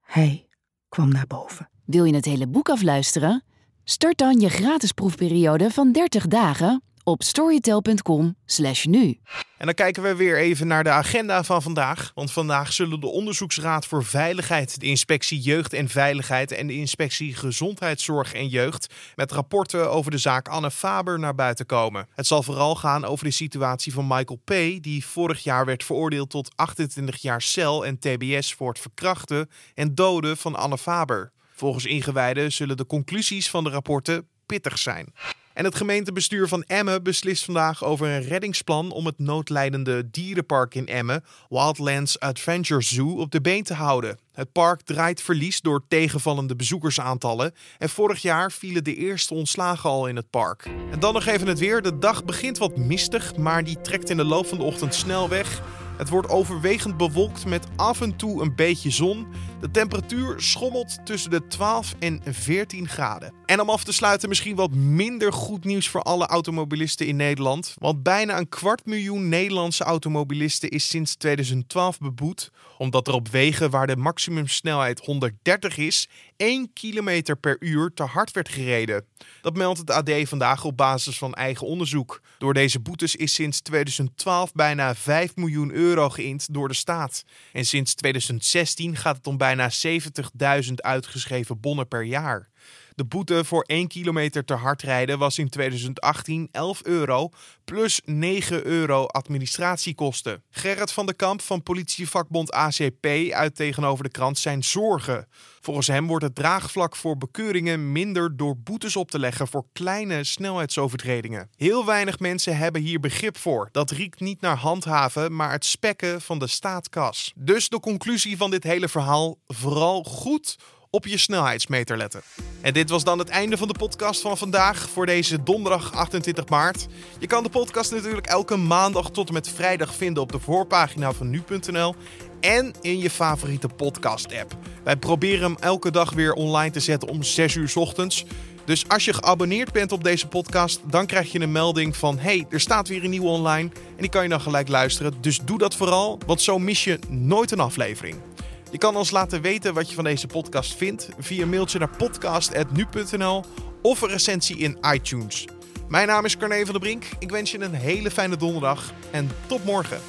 Hij 0.01 0.47
kwam 0.89 1.11
naar 1.11 1.27
boven. 1.27 1.69
Wil 1.85 2.03
je 2.03 2.15
het 2.15 2.25
hele 2.25 2.47
boek 2.47 2.69
afluisteren? 2.69 3.43
Start 3.83 4.17
dan 4.17 4.39
je 4.39 4.49
gratis 4.49 4.91
proefperiode 4.91 5.71
van 5.71 5.91
30 5.91 6.27
dagen 6.27 6.83
op 7.03 7.23
storytel.com/nu. 7.23 9.19
En 9.57 9.65
dan 9.65 9.73
kijken 9.73 10.03
we 10.03 10.15
weer 10.15 10.37
even 10.37 10.67
naar 10.67 10.83
de 10.83 10.89
agenda 10.89 11.43
van 11.43 11.61
vandaag. 11.61 12.11
Want 12.15 12.31
vandaag 12.31 12.73
zullen 12.73 12.99
de 12.99 13.07
Onderzoeksraad 13.07 13.85
voor 13.85 14.03
Veiligheid, 14.03 14.79
de 14.79 14.85
Inspectie 14.85 15.39
Jeugd 15.39 15.73
en 15.73 15.89
Veiligheid 15.89 16.51
en 16.51 16.67
de 16.67 16.73
Inspectie 16.73 17.35
Gezondheidszorg 17.35 18.33
en 18.33 18.47
Jeugd 18.47 18.93
met 19.15 19.31
rapporten 19.31 19.91
over 19.91 20.11
de 20.11 20.17
zaak 20.17 20.47
Anne 20.47 20.71
Faber 20.71 21.19
naar 21.19 21.35
buiten 21.35 21.65
komen. 21.65 22.07
Het 22.15 22.27
zal 22.27 22.43
vooral 22.43 22.75
gaan 22.75 23.05
over 23.05 23.25
de 23.25 23.31
situatie 23.31 23.93
van 23.93 24.07
Michael 24.07 24.41
P., 24.43 24.83
die 24.83 25.05
vorig 25.05 25.43
jaar 25.43 25.65
werd 25.65 25.83
veroordeeld 25.83 26.29
tot 26.29 26.51
28 26.55 27.21
jaar 27.21 27.41
cel 27.41 27.85
en 27.85 27.99
TBS 27.99 28.53
voor 28.53 28.69
het 28.69 28.79
verkrachten 28.79 29.49
en 29.73 29.95
doden 29.95 30.37
van 30.37 30.55
Anne 30.55 30.77
Faber. 30.77 31.31
Volgens 31.55 31.85
ingewijden 31.85 32.51
zullen 32.51 32.77
de 32.77 32.85
conclusies 32.85 33.49
van 33.49 33.63
de 33.63 33.69
rapporten 33.69 34.27
pittig 34.45 34.77
zijn. 34.77 35.13
En 35.53 35.65
het 35.65 35.75
gemeentebestuur 35.75 36.47
van 36.47 36.63
Emmen 36.63 37.03
beslist 37.03 37.45
vandaag 37.45 37.83
over 37.83 38.07
een 38.07 38.21
reddingsplan 38.21 38.91
om 38.91 39.05
het 39.05 39.19
noodlijdende 39.19 40.09
dierenpark 40.09 40.75
in 40.75 40.87
Emmen, 40.87 41.23
Wildlands 41.49 42.19
Adventure 42.19 42.81
Zoo, 42.81 43.09
op 43.09 43.31
de 43.31 43.41
been 43.41 43.63
te 43.63 43.73
houden. 43.73 44.17
Het 44.33 44.51
park 44.51 44.81
draait 44.81 45.21
verlies 45.21 45.61
door 45.61 45.83
tegenvallende 45.87 46.55
bezoekersaantallen 46.55 47.53
en 47.77 47.89
vorig 47.89 48.21
jaar 48.21 48.51
vielen 48.51 48.83
de 48.83 48.95
eerste 48.95 49.33
ontslagen 49.33 49.89
al 49.89 50.07
in 50.07 50.15
het 50.15 50.29
park. 50.29 50.69
En 50.91 50.99
dan 50.99 51.13
nog 51.13 51.25
even 51.25 51.47
het 51.47 51.59
weer. 51.59 51.81
De 51.81 51.99
dag 51.99 52.25
begint 52.25 52.57
wat 52.57 52.77
mistig, 52.77 53.35
maar 53.35 53.63
die 53.63 53.81
trekt 53.81 54.09
in 54.09 54.17
de 54.17 54.25
loop 54.25 54.45
van 54.45 54.57
de 54.57 54.63
ochtend 54.63 54.95
snel 54.95 55.29
weg. 55.29 55.61
Het 55.97 56.09
wordt 56.09 56.29
overwegend 56.29 56.97
bewolkt 56.97 57.45
met 57.45 57.67
af 57.75 58.01
en 58.01 58.15
toe 58.15 58.41
een 58.41 58.55
beetje 58.55 58.89
zon. 58.89 59.27
De 59.63 59.71
temperatuur 59.71 60.41
schommelt 60.41 61.05
tussen 61.05 61.31
de 61.31 61.47
12 61.47 61.95
en 61.99 62.21
14 62.25 62.87
graden. 62.87 63.33
En 63.45 63.59
om 63.59 63.69
af 63.69 63.83
te 63.83 63.93
sluiten 63.93 64.29
misschien 64.29 64.55
wat 64.55 64.71
minder 64.71 65.33
goed 65.33 65.63
nieuws 65.63 65.89
voor 65.89 66.01
alle 66.01 66.25
automobilisten 66.25 67.07
in 67.07 67.15
Nederland. 67.15 67.75
Want 67.79 68.03
bijna 68.03 68.37
een 68.37 68.49
kwart 68.49 68.85
miljoen 68.85 69.29
Nederlandse 69.29 69.83
automobilisten 69.83 70.69
is 70.69 70.87
sinds 70.87 71.15
2012 71.15 71.97
beboet. 71.97 72.51
Omdat 72.77 73.07
er 73.07 73.13
op 73.13 73.27
wegen 73.27 73.69
waar 73.69 73.87
de 73.87 73.95
maximumsnelheid 73.95 74.99
130 74.99 75.77
is, 75.77 76.09
1 76.37 76.73
km 76.73 77.35
per 77.39 77.55
uur 77.59 77.91
te 77.93 78.03
hard 78.03 78.31
werd 78.31 78.49
gereden. 78.49 79.05
Dat 79.41 79.55
meldt 79.55 79.79
het 79.79 79.91
AD 79.91 80.11
vandaag 80.23 80.63
op 80.63 80.77
basis 80.77 81.17
van 81.17 81.33
eigen 81.33 81.67
onderzoek. 81.67 82.21
Door 82.37 82.53
deze 82.53 82.79
boetes 82.79 83.15
is 83.15 83.33
sinds 83.33 83.61
2012 83.61 84.51
bijna 84.51 84.95
5 84.95 85.35
miljoen 85.35 85.71
euro 85.71 86.09
geïnd 86.09 86.53
door 86.53 86.67
de 86.67 86.73
staat. 86.73 87.23
En 87.51 87.65
sinds 87.65 87.93
2016 87.93 88.95
gaat 88.95 89.15
het 89.17 89.27
om 89.27 89.37
bijna 89.37 89.52
70.000 89.85 90.73
uitgeschreven 90.75 91.59
bonnen 91.59 91.87
per 91.87 92.03
jaar. 92.03 92.49
De 92.95 93.05
boete 93.05 93.45
voor 93.45 93.63
1 93.63 93.87
kilometer 93.87 94.45
te 94.45 94.53
hard 94.53 94.81
rijden 94.81 95.19
was 95.19 95.37
in 95.37 95.49
2018 95.49 96.47
11 96.51 96.81
euro 96.83 97.29
plus 97.63 98.01
9 98.05 98.65
euro 98.65 99.05
administratiekosten. 99.05 100.43
Gerrit 100.49 100.91
van 100.91 101.05
der 101.05 101.15
Kamp 101.15 101.41
van 101.41 101.63
politievakbond 101.63 102.51
ACP 102.51 103.05
uit 103.31 103.55
tegenover 103.55 104.03
de 104.03 104.09
krant 104.09 104.37
zijn 104.37 104.63
zorgen. 104.63 105.27
Volgens 105.61 105.87
hem 105.87 106.07
wordt 106.07 106.25
het 106.25 106.35
draagvlak 106.35 106.95
voor 106.95 107.17
bekeuringen 107.17 107.91
minder 107.91 108.37
door 108.37 108.57
boetes 108.57 108.95
op 108.95 109.11
te 109.11 109.19
leggen 109.19 109.47
voor 109.47 109.65
kleine 109.73 110.23
snelheidsovertredingen. 110.23 111.49
Heel 111.55 111.85
weinig 111.85 112.19
mensen 112.19 112.57
hebben 112.57 112.81
hier 112.81 112.99
begrip 112.99 113.37
voor. 113.37 113.69
Dat 113.71 113.91
riekt 113.91 114.19
niet 114.19 114.41
naar 114.41 114.57
handhaven, 114.57 115.35
maar 115.35 115.51
het 115.51 115.65
spekken 115.65 116.21
van 116.21 116.39
de 116.39 116.47
staatkas. 116.47 117.33
Dus 117.35 117.69
de 117.69 117.79
conclusie 117.79 118.37
van 118.37 118.51
dit 118.51 118.63
hele 118.63 118.89
verhaal: 118.89 119.37
vooral 119.47 120.03
goed 120.03 120.57
op 120.95 121.07
je 121.07 121.17
snelheidsmeter 121.17 121.97
letten. 121.97 122.21
En 122.61 122.73
dit 122.73 122.89
was 122.89 123.03
dan 123.03 123.19
het 123.19 123.29
einde 123.29 123.57
van 123.57 123.67
de 123.67 123.73
podcast 123.77 124.21
van 124.21 124.37
vandaag 124.37 124.89
voor 124.89 125.05
deze 125.05 125.43
donderdag 125.43 125.93
28 125.93 126.49
maart. 126.49 126.87
Je 127.19 127.27
kan 127.27 127.43
de 127.43 127.49
podcast 127.49 127.91
natuurlijk 127.91 128.27
elke 128.27 128.55
maandag 128.55 129.11
tot 129.11 129.27
en 129.27 129.33
met 129.33 129.49
vrijdag 129.49 129.95
vinden 129.95 130.23
op 130.23 130.31
de 130.31 130.39
voorpagina 130.39 131.11
van 131.11 131.29
nu.nl 131.29 131.95
en 132.39 132.73
in 132.81 132.97
je 132.97 133.09
favoriete 133.09 133.67
podcast-app. 133.67 134.57
Wij 134.83 134.95
proberen 134.95 135.43
hem 135.43 135.57
elke 135.59 135.91
dag 135.91 136.11
weer 136.11 136.33
online 136.33 136.71
te 136.71 136.79
zetten 136.79 137.09
om 137.09 137.23
6 137.23 137.55
uur 137.55 137.71
ochtends. 137.75 138.25
Dus 138.65 138.87
als 138.87 139.05
je 139.05 139.13
geabonneerd 139.13 139.71
bent 139.71 139.91
op 139.91 140.03
deze 140.03 140.27
podcast, 140.27 140.81
dan 140.89 141.05
krijg 141.05 141.31
je 141.31 141.39
een 141.39 141.51
melding 141.51 141.97
van: 141.97 142.19
hey, 142.19 142.45
er 142.49 142.59
staat 142.59 142.87
weer 142.87 143.03
een 143.03 143.09
nieuwe 143.09 143.27
online. 143.27 143.69
En 143.73 144.01
die 144.01 144.09
kan 144.09 144.23
je 144.23 144.29
dan 144.29 144.41
gelijk 144.41 144.67
luisteren. 144.67 145.13
Dus 145.21 145.39
doe 145.39 145.57
dat 145.57 145.75
vooral, 145.75 146.19
want 146.25 146.41
zo 146.41 146.59
mis 146.59 146.83
je 146.83 146.99
nooit 147.09 147.51
een 147.51 147.59
aflevering. 147.59 148.32
Je 148.73 148.79
kan 148.79 148.95
ons 148.95 149.11
laten 149.11 149.41
weten 149.41 149.73
wat 149.73 149.89
je 149.89 149.95
van 149.95 150.03
deze 150.03 150.27
podcast 150.27 150.75
vindt 150.75 151.09
via 151.19 151.45
mailtje 151.45 151.79
naar 151.79 151.95
podcast.nu.nl 151.97 153.43
of 153.81 154.01
een 154.01 154.09
recensie 154.09 154.57
in 154.57 154.77
iTunes. 154.93 155.47
Mijn 155.87 156.07
naam 156.07 156.25
is 156.25 156.37
Carne 156.37 156.63
van 156.63 156.71
der 156.71 156.79
Brink. 156.79 157.05
Ik 157.19 157.29
wens 157.29 157.51
je 157.51 157.59
een 157.59 157.73
hele 157.73 158.11
fijne 158.11 158.37
donderdag 158.37 158.93
en 159.11 159.29
tot 159.47 159.65
morgen. 159.65 160.01